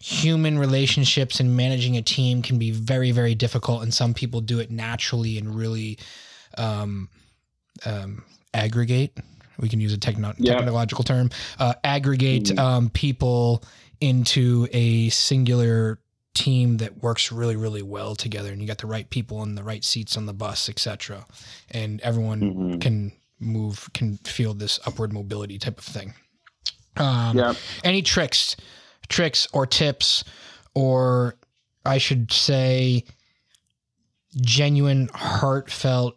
human 0.00 0.58
relationships 0.58 1.40
and 1.40 1.54
managing 1.56 1.96
a 1.98 2.02
team 2.02 2.40
can 2.42 2.58
be 2.58 2.70
very 2.70 3.10
very 3.10 3.34
difficult, 3.34 3.82
and 3.82 3.92
some 3.92 4.14
people 4.14 4.40
do 4.40 4.58
it 4.60 4.70
naturally 4.70 5.36
and 5.36 5.54
really 5.54 5.98
um, 6.58 7.08
um, 7.84 8.24
aggregate. 8.54 9.16
We 9.58 9.68
can 9.68 9.80
use 9.80 9.92
a 9.92 9.98
techno- 9.98 10.34
Yeah. 10.38 10.54
technological 10.56 11.04
term. 11.04 11.30
Uh, 11.58 11.74
aggregate 11.84 12.44
Mhm. 12.44 12.58
um, 12.58 12.90
people 12.90 13.62
into 14.00 14.68
a 14.72 15.08
singular 15.10 15.98
team 16.34 16.78
that 16.78 17.02
works 17.02 17.30
really 17.30 17.56
really 17.56 17.82
well 17.82 18.16
together, 18.16 18.50
and 18.52 18.60
you 18.60 18.66
got 18.66 18.78
the 18.78 18.86
right 18.86 19.08
people 19.10 19.42
in 19.42 19.54
the 19.54 19.62
right 19.62 19.84
seats 19.84 20.16
on 20.16 20.26
the 20.26 20.32
bus, 20.32 20.68
etc. 20.68 21.26
And 21.70 22.00
everyone 22.00 22.40
Mhm. 22.40 22.80
can 22.80 23.12
move, 23.38 23.90
can 23.92 24.16
feel 24.18 24.54
this 24.54 24.78
upward 24.86 25.12
mobility 25.12 25.58
type 25.58 25.78
of 25.78 25.84
thing. 25.84 26.14
Um, 26.96 27.36
Yeah. 27.36 27.54
Any 27.84 28.00
tricks, 28.02 28.56
tricks 29.08 29.46
or 29.52 29.66
tips, 29.66 30.24
or 30.74 31.36
I 31.84 31.98
should 31.98 32.32
say, 32.32 33.04
genuine, 34.40 35.08
heartfelt 35.14 36.16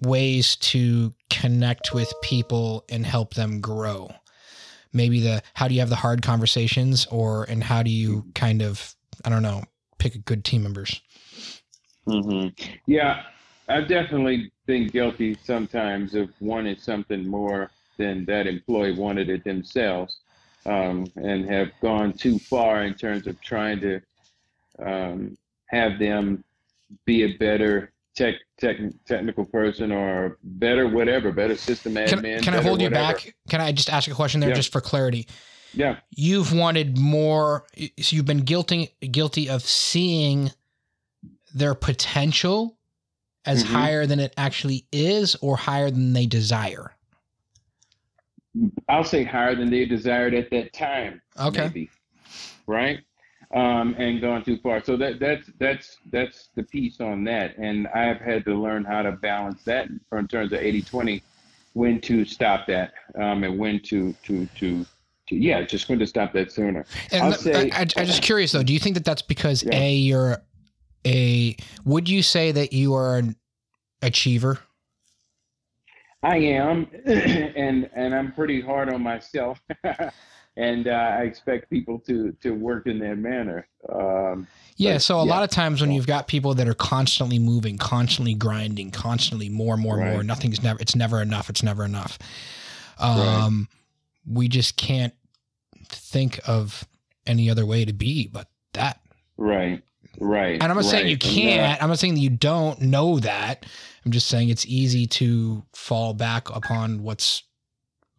ways 0.00 0.56
to 0.56 1.12
connect 1.30 1.94
with 1.94 2.12
people 2.22 2.84
and 2.88 3.04
help 3.04 3.34
them 3.34 3.60
grow. 3.60 4.10
Maybe 4.92 5.20
the 5.20 5.42
how 5.54 5.68
do 5.68 5.74
you 5.74 5.80
have 5.80 5.90
the 5.90 5.96
hard 5.96 6.22
conversations, 6.22 7.06
or 7.06 7.44
and 7.44 7.64
how 7.64 7.82
do 7.82 7.90
you 7.90 8.26
kind 8.34 8.62
of 8.62 8.94
I 9.24 9.30
don't 9.30 9.42
know 9.42 9.64
pick 9.98 10.14
a 10.14 10.18
good 10.18 10.44
team 10.44 10.62
members. 10.62 11.00
hmm 12.06 12.48
Yeah, 12.86 13.22
I've 13.68 13.88
definitely 13.88 14.52
been 14.66 14.88
guilty 14.88 15.36
sometimes 15.42 16.14
of 16.14 16.28
wanting 16.40 16.76
something 16.76 17.26
more 17.26 17.70
than 17.98 18.24
that 18.26 18.46
employee 18.46 18.92
wanted 18.92 19.30
it 19.30 19.44
themselves, 19.44 20.18
um, 20.66 21.06
and 21.16 21.48
have 21.48 21.68
gone 21.80 22.12
too 22.12 22.38
far 22.38 22.84
in 22.84 22.94
terms 22.94 23.26
of 23.26 23.40
trying 23.40 23.80
to 23.80 24.00
um, 24.84 25.36
have 25.66 25.98
them 25.98 26.44
be 27.06 27.24
a 27.24 27.38
better 27.38 27.93
tech, 28.14 28.34
tech 28.58 28.76
technical 29.06 29.44
person 29.44 29.92
or 29.92 30.38
better 30.42 30.88
whatever, 30.88 31.32
better 31.32 31.56
system 31.56 31.94
Can, 31.94 32.06
admin. 32.06 32.42
can 32.42 32.54
I 32.54 32.58
better 32.58 32.68
hold 32.68 32.80
you 32.80 32.86
whatever. 32.88 33.14
back? 33.14 33.34
Can 33.48 33.60
I 33.60 33.72
just 33.72 33.90
ask 33.90 34.10
a 34.10 34.14
question 34.14 34.40
there, 34.40 34.50
Yeah. 34.50 34.54
just 34.56 34.72
for 34.72 34.80
clarity? 34.80 35.26
Yeah. 35.72 35.96
You've 36.10 36.52
wanted 36.52 36.98
more. 36.98 37.66
So 38.00 38.14
you've 38.16 38.26
been 38.26 38.42
guilty 38.44 38.94
guilty 39.10 39.48
of 39.48 39.62
seeing 39.62 40.52
their 41.54 41.74
potential 41.74 42.78
as 43.44 43.62
Mhm. 43.64 43.66
higher 43.68 44.06
than 44.06 44.20
it 44.20 44.32
actually 44.36 44.86
is, 44.92 45.34
or 45.36 45.56
higher 45.56 45.90
than 45.90 46.12
they 46.12 46.26
desire. 46.26 46.92
I'll 48.88 49.04
say 49.04 49.24
higher 49.24 49.54
than 49.54 49.70
they 49.70 49.84
desired 49.84 50.34
at 50.34 50.50
that 50.50 50.72
time. 50.72 51.20
Okay. 51.38 51.64
Maybe. 51.66 51.90
Right? 52.66 53.00
Um, 53.54 53.94
and 53.98 54.20
gone 54.20 54.42
too 54.44 54.58
far. 54.58 54.82
So 54.82 54.96
that 54.96 55.20
that's 55.20 55.48
that's 55.60 55.98
that's 56.10 56.48
the 56.56 56.64
piece 56.64 57.00
on 57.00 57.22
that. 57.24 57.56
And 57.56 57.86
I've 57.88 58.20
had 58.20 58.44
to 58.46 58.54
learn 58.54 58.84
how 58.84 59.02
to 59.02 59.12
balance 59.12 59.62
that 59.62 59.88
in 59.88 60.28
terms 60.28 60.52
of 60.52 60.58
80-20, 60.58 61.22
when 61.74 62.00
to 62.00 62.24
stop 62.24 62.66
that, 62.66 62.94
um, 63.14 63.44
and 63.44 63.56
when 63.56 63.80
to 63.84 64.12
to 64.24 64.46
to 64.56 64.84
yeah, 65.30 65.62
just 65.62 65.88
when 65.88 65.98
to 65.98 66.06
stop 66.06 66.32
that 66.32 66.52
sooner. 66.52 66.84
And 67.10 67.22
I'll 67.22 67.32
say- 67.32 67.70
I, 67.70 67.78
I, 67.78 67.80
am 67.82 68.06
just 68.06 68.22
curious 68.22 68.52
though. 68.52 68.62
Do 68.62 68.72
you 68.72 68.78
think 68.78 68.94
that 68.94 69.04
that's 69.04 69.22
because 69.22 69.62
Yeah. 69.62 69.78
a 69.78 69.94
you're 69.94 70.42
a? 71.06 71.56
Would 71.84 72.08
you 72.08 72.22
say 72.22 72.52
that 72.52 72.72
you 72.72 72.94
are 72.94 73.18
an 73.18 73.36
achiever? 74.02 74.58
I 76.22 76.36
am, 76.38 76.88
and 77.06 77.90
and 77.94 78.14
I'm 78.14 78.32
pretty 78.32 78.60
hard 78.60 78.88
on 78.88 79.02
myself, 79.02 79.60
and 80.56 80.86
uh, 80.86 80.90
I 80.90 81.22
expect 81.22 81.68
people 81.70 81.98
to 82.00 82.32
to 82.42 82.50
work 82.52 82.86
in 82.86 82.98
that 83.00 83.16
manner. 83.16 83.66
Um, 83.92 84.46
Yeah, 84.76 84.94
But, 84.94 85.02
so 85.02 85.20
a 85.20 85.24
yeah. 85.26 85.30
lot 85.32 85.42
of 85.42 85.50
times 85.50 85.80
when 85.80 85.90
you've 85.92 86.06
got 86.06 86.26
people 86.28 86.54
that 86.54 86.68
are 86.68 86.74
constantly 86.74 87.38
moving, 87.38 87.78
constantly 87.78 88.34
grinding, 88.34 88.90
constantly 88.90 89.48
more, 89.48 89.76
more, 89.76 89.98
more, 89.98 90.22
nothing's 90.22 90.62
never 90.62 90.80
it's 90.80 90.96
never 90.96 91.20
enough, 91.22 91.50
it's 91.50 91.62
never 91.62 91.84
enough. 91.84 92.18
Um 92.98 93.68
we 94.26 94.48
just 94.48 94.76
can't 94.76 95.12
think 95.86 96.40
of 96.46 96.86
any 97.26 97.50
other 97.50 97.66
way 97.66 97.84
to 97.84 97.92
be 97.92 98.28
but 98.28 98.48
that. 98.72 99.00
right, 99.36 99.82
right. 100.18 100.54
And 100.54 100.64
I'm 100.64 100.76
not 100.76 100.84
saying 100.84 101.08
you 101.08 101.14
right. 101.16 101.24
And, 101.24 101.60
uh, 101.60 101.66
can't, 101.66 101.82
I'm 101.82 101.88
not 101.88 101.98
saying 101.98 102.14
that 102.14 102.20
you 102.20 102.30
don't 102.30 102.80
know 102.80 103.18
that. 103.20 103.66
I'm 104.04 104.12
just 104.12 104.26
saying 104.28 104.48
it's 104.50 104.66
easy 104.66 105.06
to 105.06 105.64
fall 105.72 106.14
back 106.14 106.50
upon 106.50 107.02
what's 107.02 107.42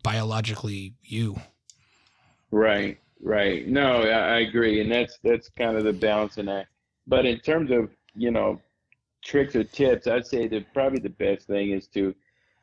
biologically 0.03 0.93
you. 1.03 1.39
Right, 2.55 2.97
right. 3.21 3.67
No, 3.67 4.03
I, 4.03 4.35
I 4.35 4.39
agree, 4.39 4.79
and 4.79 4.89
that's 4.89 5.19
that's 5.21 5.49
kind 5.49 5.75
of 5.75 5.83
the 5.83 5.91
balancing 5.91 6.47
act. 6.47 6.69
But 7.05 7.25
in 7.25 7.37
terms 7.39 7.69
of 7.69 7.89
you 8.15 8.31
know 8.31 8.61
tricks 9.25 9.57
or 9.57 9.65
tips, 9.65 10.07
I'd 10.07 10.25
say 10.25 10.47
that 10.47 10.73
probably 10.73 10.99
the 10.99 11.09
best 11.09 11.47
thing 11.47 11.71
is 11.71 11.87
to. 11.89 12.15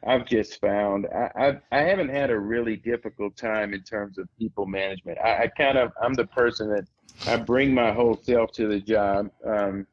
I've 0.04 0.24
just 0.24 0.62
found 0.62 1.06
I 1.14 1.30
I've, 1.36 1.60
I 1.72 1.80
haven't 1.80 2.08
had 2.08 2.30
a 2.30 2.38
really 2.38 2.74
difficult 2.74 3.36
time 3.36 3.74
in 3.74 3.82
terms 3.82 4.16
of 4.16 4.30
people 4.38 4.64
management. 4.64 5.18
I, 5.18 5.42
I 5.42 5.46
kind 5.48 5.76
of 5.76 5.92
I'm 6.02 6.14
the 6.14 6.26
person 6.26 6.70
that 6.70 6.86
I 7.26 7.36
bring 7.36 7.74
my 7.74 7.92
whole 7.92 8.18
self 8.22 8.50
to 8.52 8.68
the 8.68 8.80
job. 8.80 9.30
Um, 9.46 9.86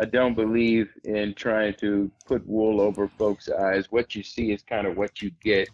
I 0.00 0.04
don't 0.04 0.34
believe 0.36 0.88
in 1.02 1.34
trying 1.34 1.74
to 1.80 2.08
put 2.26 2.46
wool 2.46 2.80
over 2.80 3.08
folks' 3.08 3.48
eyes. 3.48 3.90
What 3.90 4.14
you 4.14 4.22
see 4.22 4.52
is 4.52 4.62
kind 4.62 4.86
of 4.86 4.96
what 4.96 5.20
you 5.20 5.32
get. 5.42 5.68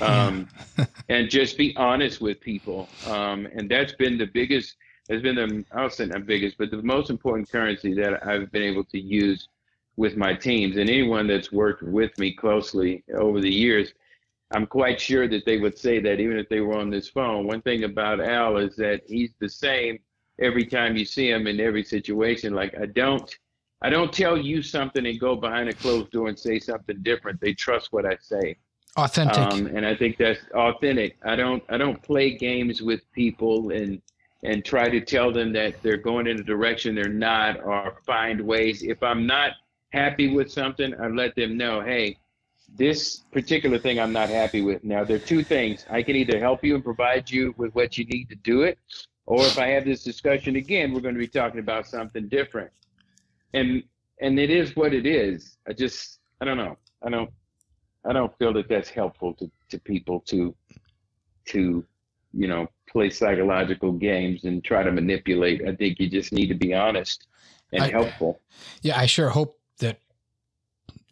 Um, 0.00 0.48
and 1.08 1.30
just 1.30 1.56
be 1.56 1.74
honest 1.76 2.20
with 2.20 2.40
people. 2.40 2.88
Um, 3.06 3.46
and 3.54 3.70
that's 3.70 3.92
been 3.94 4.18
the 4.18 4.26
biggest, 4.26 4.76
has 5.08 5.22
been 5.22 5.36
the, 5.36 5.64
I'll 5.72 5.90
say 5.90 6.06
not 6.06 6.26
biggest, 6.26 6.58
but 6.58 6.70
the 6.70 6.82
most 6.82 7.10
important 7.10 7.50
currency 7.50 7.94
that 7.94 8.26
I've 8.26 8.50
been 8.52 8.62
able 8.62 8.84
to 8.84 9.00
use 9.00 9.48
with 9.96 10.16
my 10.16 10.34
teams. 10.34 10.76
And 10.76 10.90
anyone 10.90 11.26
that's 11.26 11.52
worked 11.52 11.82
with 11.82 12.16
me 12.18 12.32
closely 12.32 13.04
over 13.14 13.40
the 13.40 13.52
years, 13.52 13.92
I'm 14.52 14.66
quite 14.66 15.00
sure 15.00 15.26
that 15.28 15.44
they 15.44 15.58
would 15.58 15.78
say 15.78 15.98
that 16.00 16.20
even 16.20 16.38
if 16.38 16.48
they 16.48 16.60
were 16.60 16.76
on 16.78 16.90
this 16.90 17.08
phone. 17.08 17.46
One 17.46 17.62
thing 17.62 17.84
about 17.84 18.20
Al 18.20 18.58
is 18.58 18.76
that 18.76 19.02
he's 19.06 19.32
the 19.40 19.48
same 19.48 19.98
every 20.40 20.66
time 20.66 20.96
you 20.96 21.04
see 21.04 21.30
him 21.30 21.46
in 21.46 21.58
every 21.60 21.82
situation. 21.82 22.54
Like 22.54 22.78
I 22.80 22.86
don't, 22.86 23.34
I 23.82 23.90
don't 23.90 24.12
tell 24.12 24.36
you 24.36 24.62
something 24.62 25.04
and 25.06 25.18
go 25.18 25.36
behind 25.36 25.68
a 25.68 25.74
closed 25.74 26.10
door 26.10 26.28
and 26.28 26.38
say 26.38 26.58
something 26.58 26.98
different. 27.02 27.40
They 27.40 27.54
trust 27.54 27.92
what 27.92 28.06
I 28.06 28.16
say. 28.20 28.56
Authentic. 28.96 29.52
Um, 29.52 29.66
and 29.66 29.84
I 29.84 29.94
think 29.94 30.16
that's 30.16 30.40
authentic. 30.54 31.16
I 31.24 31.36
don't 31.36 31.62
I 31.68 31.76
don't 31.76 32.02
play 32.02 32.36
games 32.36 32.80
with 32.80 33.00
people 33.12 33.70
and 33.70 34.00
and 34.42 34.64
try 34.64 34.88
to 34.88 35.00
tell 35.00 35.32
them 35.32 35.52
that 35.52 35.82
they're 35.82 35.96
going 35.96 36.26
in 36.26 36.38
a 36.40 36.42
direction 36.42 36.94
they're 36.94 37.08
not 37.08 37.62
or 37.62 37.98
find 38.06 38.40
ways. 38.40 38.82
If 38.82 39.02
I'm 39.02 39.26
not 39.26 39.52
happy 39.92 40.32
with 40.32 40.50
something, 40.50 40.94
I 41.00 41.08
let 41.08 41.34
them 41.34 41.56
know, 41.56 41.80
hey, 41.80 42.16
this 42.76 43.22
particular 43.32 43.78
thing 43.78 43.98
I'm 43.98 44.12
not 44.12 44.28
happy 44.28 44.62
with. 44.62 44.82
Now 44.84 45.04
there 45.04 45.16
are 45.16 45.20
two 45.20 45.42
things. 45.42 45.84
I 45.90 46.02
can 46.02 46.16
either 46.16 46.38
help 46.38 46.64
you 46.64 46.74
and 46.74 46.84
provide 46.84 47.30
you 47.30 47.54
with 47.56 47.74
what 47.74 47.98
you 47.98 48.04
need 48.06 48.28
to 48.30 48.36
do 48.36 48.62
it, 48.62 48.78
or 49.26 49.42
if 49.44 49.58
I 49.58 49.68
have 49.68 49.84
this 49.84 50.04
discussion 50.04 50.56
again, 50.56 50.92
we're 50.92 51.00
going 51.00 51.14
to 51.14 51.20
be 51.20 51.28
talking 51.28 51.60
about 51.60 51.86
something 51.86 52.28
different. 52.28 52.70
And 53.52 53.82
and 54.20 54.38
it 54.38 54.50
is 54.50 54.74
what 54.74 54.94
it 54.94 55.06
is. 55.06 55.58
I 55.68 55.72
just 55.74 56.18
I 56.40 56.44
don't 56.44 56.56
know. 56.56 56.76
I 57.02 57.10
don't 57.10 57.30
I 58.08 58.12
don't 58.12 58.36
feel 58.38 58.52
that 58.54 58.68
that's 58.68 58.88
helpful 58.90 59.34
to, 59.34 59.50
to 59.70 59.78
people 59.80 60.20
to 60.26 60.54
to 61.46 61.84
you 62.32 62.46
know 62.48 62.66
play 62.88 63.10
psychological 63.10 63.92
games 63.92 64.44
and 64.44 64.62
try 64.64 64.82
to 64.82 64.92
manipulate. 64.92 65.62
I 65.66 65.74
think 65.74 65.98
you 65.98 66.08
just 66.08 66.32
need 66.32 66.48
to 66.48 66.54
be 66.54 66.72
honest 66.74 67.26
and 67.72 67.82
I- 67.82 67.90
helpful. 67.90 68.40
Yeah, 68.82 68.98
I 68.98 69.06
sure 69.06 69.28
hope 69.30 69.58
that 69.80 69.98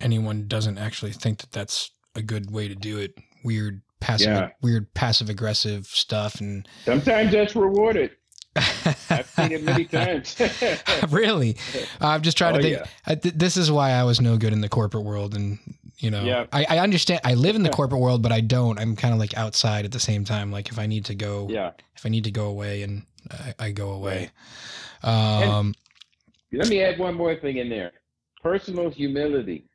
anyone 0.01 0.47
doesn't 0.49 0.79
actually 0.79 1.13
think 1.13 1.39
that 1.39 1.53
that's 1.53 1.91
a 2.15 2.23
good 2.23 2.51
way 2.51 2.69
to 2.69 2.75
do 2.75 2.99
it. 2.99 3.17
Weird 3.45 3.83
passive, 4.01 4.29
Yeah. 4.29 4.49
weird 4.63 4.93
passive 4.95 5.29
aggressive 5.29 5.87
stuff, 5.87 6.41
and 6.41 6.67
Sometimes 6.85 7.33
that's 7.33 7.55
rewarded. 7.57 8.13
I've 8.57 9.29
seen 9.37 9.51
it 9.53 9.63
many 9.65 9.85
times. 9.85 10.37
really, 11.11 11.57
I'm 12.01 12.23
just 12.23 12.39
trying 12.39 12.55
Oh, 12.55 12.59
to 12.59 12.63
think. 12.63 12.77
yeah. 12.79 12.85
I, 13.07 13.15
th- 13.17 13.35
this 13.35 13.57
is 13.57 13.71
why 13.71 13.91
I 13.91 14.05
was 14.05 14.21
no 14.21 14.37
good 14.37 14.53
in 14.53 14.61
the 14.61 14.69
corporate 14.69 15.05
world, 15.05 15.35
and 15.35 15.59
you 15.99 16.11
know, 16.11 16.25
Yeah. 16.25 16.47
I, 16.53 16.67
I 16.69 16.79
understand. 16.79 17.21
I 17.25 17.35
live 17.35 17.57
in 17.57 17.63
the 17.63 17.71
corporate 17.71 18.01
world, 18.01 18.23
but 18.23 18.33
I 18.33 18.41
don't. 18.41 18.79
I'm 18.79 18.97
kind 18.97 19.15
of 19.15 19.21
like 19.21 19.37
outside 19.37 19.85
at 19.85 19.93
the 19.93 20.01
same 20.01 20.25
time. 20.25 20.51
Like 20.51 20.69
if 20.69 20.79
I 20.79 20.87
need 20.87 21.05
to 21.07 21.15
go, 21.15 21.47
yeah. 21.51 21.73
if 21.97 22.05
I 22.05 22.09
need 22.09 22.25
to 22.25 22.31
go 22.31 22.47
away, 22.47 22.83
and 22.83 23.05
I, 23.31 23.55
I 23.59 23.71
go 23.71 23.93
away. 23.93 24.31
Um, 25.03 25.75
Let 26.53 26.69
me 26.69 26.83
add 26.83 26.99
one 26.99 27.15
more 27.15 27.37
thing 27.37 27.59
in 27.59 27.69
there. 27.69 27.93
Personal 28.43 28.91
humility. 28.91 29.67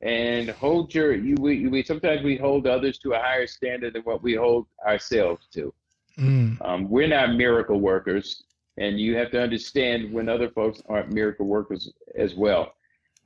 And 0.00 0.50
hold 0.50 0.92
your 0.92 1.14
you 1.14 1.36
we, 1.38 1.68
we 1.68 1.84
sometimes 1.84 2.22
we 2.22 2.36
hold 2.36 2.66
others 2.66 2.98
to 2.98 3.12
a 3.12 3.18
higher 3.18 3.46
standard 3.46 3.94
than 3.94 4.02
what 4.02 4.20
we 4.22 4.34
hold 4.34 4.66
ourselves 4.84 5.46
to. 5.54 5.72
Mm. 6.18 6.60
Um, 6.66 6.90
we're 6.90 7.06
not 7.06 7.36
miracle 7.36 7.80
workers, 7.80 8.42
and 8.78 8.98
you 8.98 9.16
have 9.16 9.30
to 9.30 9.40
understand 9.40 10.12
when 10.12 10.28
other 10.28 10.50
folks 10.50 10.82
aren't 10.88 11.12
miracle 11.12 11.46
workers 11.46 11.92
as 12.16 12.34
well. 12.34 12.74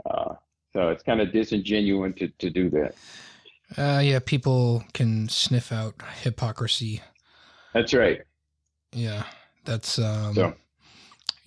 Uh, 0.09 0.35
so 0.77 0.91
it's 0.91 1.03
kind 1.03 1.23
of 1.23 1.33
disingenuous 1.33 2.13
to, 2.19 2.29
to 2.39 2.51
do 2.51 2.69
that. 2.69 2.95
Uh, 3.79 4.01
yeah, 4.01 4.19
people 4.19 4.85
can 4.93 5.27
sniff 5.29 5.73
out 5.73 5.95
hypocrisy. 6.23 7.01
That's 7.73 7.95
right. 7.95 8.21
Yeah, 8.93 9.25
that's 9.65 9.99
um, 9.99 10.35
So 10.35 10.55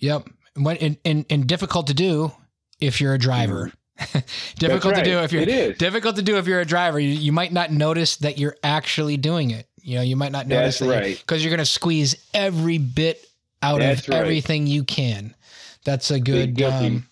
Yep. 0.00 0.28
When 0.56 0.76
and, 0.78 0.96
and, 1.04 1.24
and 1.30 1.46
difficult 1.46 1.86
to 1.86 1.94
do 1.94 2.32
if 2.80 3.00
you're 3.00 3.14
a 3.14 3.18
driver. 3.18 3.72
difficult 4.58 4.94
right. 4.94 5.04
to 5.04 5.10
do 5.10 5.18
if 5.20 5.32
you're 5.32 5.42
It 5.42 5.48
is. 5.48 5.78
difficult 5.78 6.16
to 6.16 6.22
do 6.22 6.36
if 6.36 6.48
you're 6.48 6.60
a 6.60 6.64
driver. 6.66 6.98
You, 6.98 7.10
you 7.10 7.30
might 7.32 7.52
not 7.52 7.70
notice 7.70 8.16
that 8.16 8.36
you're 8.36 8.56
actually 8.64 9.16
doing 9.16 9.52
it. 9.52 9.68
You 9.80 9.96
know, 9.96 10.02
you 10.02 10.16
might 10.16 10.32
not 10.32 10.48
notice 10.48 10.80
That's 10.80 10.90
right. 10.90 11.18
because 11.18 11.44
you're 11.44 11.50
going 11.50 11.58
to 11.58 11.64
squeeze 11.66 12.16
every 12.34 12.78
bit 12.78 13.24
out 13.62 13.78
That's 13.78 14.02
of 14.02 14.08
right. 14.08 14.20
everything 14.20 14.66
you 14.66 14.82
can. 14.82 15.36
That's 15.84 16.10
a 16.10 16.18
good. 16.18 16.60
Um, 16.60 17.06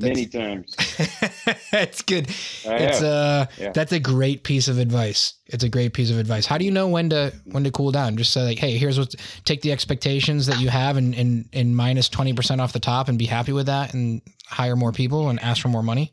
many 0.00 0.26
times. 0.26 0.74
that's 1.70 2.02
good. 2.10 2.28
I 2.68 2.74
it's 2.76 3.02
uh 3.02 3.46
Yeah. 3.58 3.72
that's 3.72 3.92
a 3.92 4.00
great 4.00 4.42
piece 4.42 4.68
of 4.68 4.78
advice. 4.78 5.34
It's 5.46 5.64
a 5.64 5.68
great 5.68 5.92
piece 5.92 6.10
of 6.10 6.18
advice. 6.18 6.46
How 6.46 6.58
do 6.58 6.64
you 6.64 6.70
know 6.70 6.88
when 6.88 7.10
to 7.10 7.32
when 7.46 7.64
to 7.64 7.70
cool 7.70 7.90
down? 7.92 8.16
Just 8.16 8.32
say 8.32 8.42
like, 8.42 8.58
hey, 8.58 8.76
here's 8.76 8.98
what 8.98 9.14
take 9.44 9.62
the 9.62 9.72
expectations 9.72 10.46
that 10.46 10.60
you 10.60 10.68
have 10.68 10.96
and 10.96 11.14
and, 11.14 11.48
and 11.52 11.76
minus 11.76 12.08
twenty 12.08 12.32
percent 12.32 12.60
off 12.60 12.72
the 12.72 12.80
top 12.80 13.08
and 13.08 13.18
be 13.18 13.26
happy 13.26 13.52
with 13.52 13.66
that 13.66 13.94
and 13.94 14.22
hire 14.46 14.76
more 14.76 14.92
people 14.92 15.28
and 15.30 15.40
ask 15.40 15.62
for 15.62 15.68
more 15.68 15.82
money. 15.82 16.12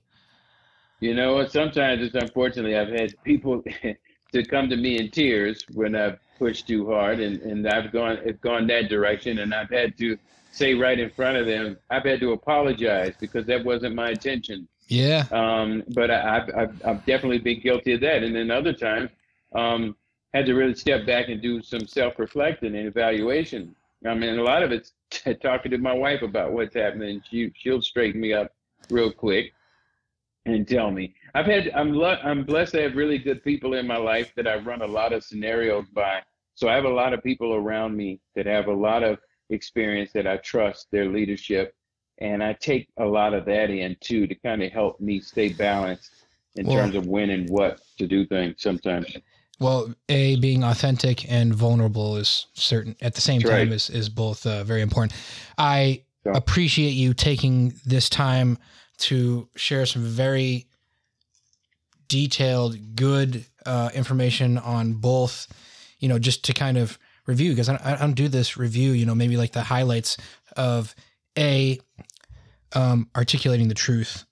You 1.00 1.13
know 1.13 1.36
what? 1.36 1.52
Sometimes 1.52 2.02
it's 2.02 2.15
unfortunately 2.15 2.76
I've 2.76 2.89
had 2.89 3.13
people 3.23 3.63
to 4.34 4.43
come 4.45 4.69
to 4.69 4.76
me 4.76 4.97
in 4.97 5.12
tears 5.12 5.63
when 5.73 5.95
I've 5.95 6.19
pushed 6.38 6.67
too 6.67 6.89
hard, 6.91 7.19
and, 7.19 7.41
and 7.41 7.67
I've 7.67 7.91
gone 7.91 8.19
it's 8.23 8.39
gone 8.39 8.67
that 8.67 8.89
direction, 8.89 9.39
and 9.39 9.54
I've 9.54 9.69
had 9.69 9.97
to 9.97 10.17
say 10.52 10.73
right 10.73 11.00
in 11.00 11.10
front 11.10 11.38
of 11.38 11.45
them, 11.45 11.78
I've 11.89 12.04
had 12.04 12.19
to 12.21 12.32
apologize 12.32 13.13
because 13.19 13.45
that 13.47 13.63
wasn't 13.63 13.95
my 13.95 14.12
intention. 14.12 14.67
Yeah. 14.88 15.26
Um, 15.32 15.84
but 15.89 16.10
I, 16.10 16.38
I've, 16.38 16.56
I've 16.56 16.86
I've 16.86 17.06
definitely 17.06 17.39
been 17.39 17.60
guilty 17.62 17.93
of 17.93 18.02
that, 18.02 18.23
and 18.23 18.36
then 18.36 18.52
other 18.52 18.73
times 18.73 19.10
um, 19.54 19.95
had 20.34 20.45
to 20.45 20.54
really 20.54 20.76
step 20.76 21.06
back 21.06 21.30
and 21.30 21.41
do 21.41 21.62
some 21.62 21.88
self-reflecting 21.88 22.76
and 22.76 22.88
evaluation. 22.88 23.76
I 24.06 24.13
mean, 24.13 24.38
a 24.38 24.43
lot 24.43 24.63
of 24.63 24.71
it's 24.71 24.93
talking 25.41 25.71
to 25.71 25.78
my 25.78 25.93
wife 25.93 26.21
about 26.21 26.52
what's 26.54 26.76
happening. 26.76 27.21
She 27.30 27.52
she'll 27.56 27.82
straighten 27.82 28.21
me 28.21 28.34
up 28.34 28.54
real 28.89 29.12
quick 29.12 29.54
and 30.53 30.67
tell 30.67 30.91
me. 30.91 31.13
I've 31.36 31.45
had 31.45 31.69
I'm 31.75 31.99
I'm 32.03 32.43
blessed 32.43 32.73
to 32.73 32.81
have 32.83 32.95
really 32.95 33.17
good 33.17 33.43
people 33.43 33.73
in 33.75 33.86
my 33.88 33.97
life 33.97 34.31
that 34.36 34.47
I 34.47 34.57
run 34.57 34.81
a 34.81 34.88
lot 34.88 35.13
of 35.13 35.23
scenarios 35.23 35.86
by. 35.93 36.21
So 36.55 36.67
I 36.67 36.75
have 36.75 36.86
a 36.86 36.89
lot 36.89 37.13
of 37.13 37.23
people 37.23 37.53
around 37.53 37.95
me 37.95 38.19
that 38.36 38.45
have 38.47 38.67
a 38.67 38.73
lot 38.73 39.03
of 39.03 39.19
experience 39.49 40.12
that 40.13 40.25
I 40.27 40.38
trust 40.38 40.88
their 40.91 41.05
leadership, 41.05 41.75
and 42.19 42.43
I 42.43 42.53
take 42.53 42.89
a 42.97 43.05
lot 43.05 43.33
of 43.33 43.45
that 43.45 43.69
in 43.69 43.95
too 44.01 44.27
to 44.27 44.36
kind 44.36 44.63
of 44.63 44.71
help 44.71 44.99
me 44.99 45.19
stay 45.19 45.49
balanced 45.53 46.12
in 46.55 46.65
Well- 46.65 46.77
terms 46.77 46.95
of 46.95 47.05
when 47.07 47.29
and 47.29 47.49
what 47.49 47.79
to 47.99 48.07
do 48.07 48.25
things 48.25 48.55
sometimes. 48.60 49.15
Well, 49.60 49.93
a 50.10 50.36
being 50.39 50.63
authentic 50.63 51.31
and 51.31 51.53
vulnerable 51.53 52.15
is 52.17 52.45
certain 52.53 52.95
at 53.01 53.15
the 53.15 53.21
same 53.21 53.41
That's 53.41 53.49
time 53.51 53.67
right. 53.69 53.75
is 53.75 53.89
is 53.89 54.07
both 54.10 54.45
uh, 54.45 54.63
very 54.63 54.81
important. 54.81 55.13
I 55.57 56.01
So- 56.23 56.31
appreciate 56.31 56.91
you 56.91 57.13
taking 57.13 57.73
this 57.86 58.10
time 58.10 58.57
to 58.97 59.49
share 59.55 59.86
some 59.86 60.03
very 60.03 60.67
detailed, 62.07 62.95
good 62.95 63.45
uh, 63.65 63.89
information 63.93 64.57
on 64.57 64.93
both. 64.93 65.47
You 65.99 66.10
know, 66.10 66.19
just 66.19 66.45
to 66.45 66.53
kind 66.53 66.77
of 66.77 66.97
review 67.25 67.51
because 67.51 67.69
I, 67.69 67.79
I 67.83 67.95
don't 67.95 68.13
do 68.13 68.27
this 68.27 68.57
review. 68.57 68.91
You 68.91 69.05
know, 69.05 69.15
maybe 69.15 69.38
like 69.38 69.51
the 69.51 69.63
highlights 69.63 70.17
of 70.55 70.95
a 71.38 71.79
um, 72.73 73.10
articulating 73.15 73.67
the 73.67 73.75
truth 73.75 74.25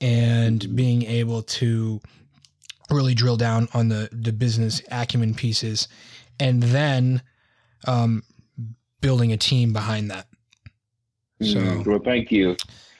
and 0.00 0.74
being 0.74 1.02
able 1.04 1.42
to 1.42 2.00
really 2.90 3.14
drill 3.14 3.36
down 3.36 3.68
on 3.72 3.88
the 3.88 4.08
the 4.12 4.32
business 4.32 4.82
acumen 4.90 5.34
pieces, 5.34 5.88
and 6.40 6.62
then 6.62 7.22
um, 7.86 8.22
building 9.00 9.32
a 9.32 9.36
team 9.36 9.72
behind 9.72 10.10
that. 10.10 10.26
So 11.40 11.82
well, 11.86 11.98
thank 11.98 12.30
you. 12.30 12.56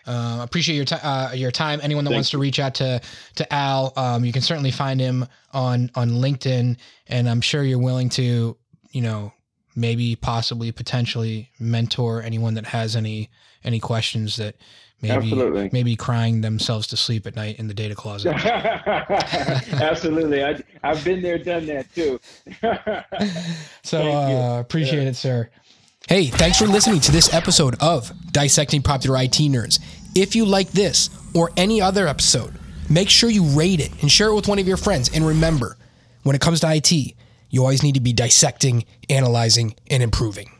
Uh, 0.06 0.40
appreciate 0.42 0.76
your 0.76 0.84
time. 0.84 1.00
Uh, 1.02 1.32
your 1.34 1.50
time. 1.50 1.80
Anyone 1.82 2.04
that 2.04 2.10
Thank 2.10 2.18
wants 2.18 2.30
to 2.30 2.38
reach 2.38 2.58
out 2.58 2.74
to 2.76 3.00
to 3.36 3.52
Al, 3.52 3.92
um, 3.96 4.24
you 4.24 4.32
can 4.32 4.42
certainly 4.42 4.70
find 4.70 5.00
him 5.00 5.26
on 5.52 5.90
on 5.94 6.10
LinkedIn, 6.10 6.76
and 7.08 7.28
I'm 7.28 7.40
sure 7.40 7.62
you're 7.62 7.78
willing 7.78 8.08
to, 8.10 8.56
you 8.90 9.00
know, 9.00 9.32
maybe 9.76 10.16
possibly 10.16 10.72
potentially 10.72 11.50
mentor 11.58 12.22
anyone 12.22 12.54
that 12.54 12.66
has 12.66 12.96
any 12.96 13.30
any 13.64 13.78
questions 13.78 14.36
that 14.36 14.56
maybe 15.02 15.14
Absolutely. 15.14 15.70
maybe 15.72 15.96
crying 15.96 16.40
themselves 16.40 16.86
to 16.88 16.96
sleep 16.96 17.26
at 17.26 17.36
night 17.36 17.58
in 17.58 17.66
the 17.66 17.74
data 17.74 17.94
closet. 17.94 18.34
Absolutely. 18.44 20.44
I, 20.44 20.62
I've 20.82 21.04
been 21.04 21.20
there, 21.20 21.38
done 21.38 21.66
that 21.66 21.92
too. 21.94 22.20
So 23.84 24.00
uh, 24.00 24.60
appreciate 24.60 25.06
it, 25.06 25.16
sir. 25.16 25.50
Hey, 26.08 26.26
thanks 26.26 26.58
for 26.58 26.66
listening 26.66 27.00
to 27.00 27.12
this 27.12 27.32
episode 27.32 27.76
of 27.80 28.12
Dissecting 28.32 28.82
Popular 28.82 29.22
IT 29.22 29.32
Nerds. 29.32 29.78
If 30.14 30.34
you 30.36 30.44
like 30.44 30.70
this 30.70 31.08
or 31.32 31.50
any 31.56 31.80
other 31.80 32.06
episode, 32.06 32.54
make 32.90 33.08
sure 33.08 33.30
you 33.30 33.44
rate 33.44 33.80
it 33.80 33.90
and 34.02 34.10
share 34.10 34.28
it 34.28 34.34
with 34.34 34.48
one 34.48 34.58
of 34.58 34.68
your 34.68 34.76
friends. 34.76 35.10
And 35.14 35.26
remember, 35.26 35.76
when 36.24 36.36
it 36.36 36.42
comes 36.42 36.60
to 36.60 36.74
IT, 36.74 36.92
you 36.92 37.60
always 37.60 37.82
need 37.82 37.94
to 37.94 38.00
be 38.00 38.12
dissecting, 38.12 38.84
analyzing, 39.08 39.74
and 39.90 40.02
improving. 40.02 40.50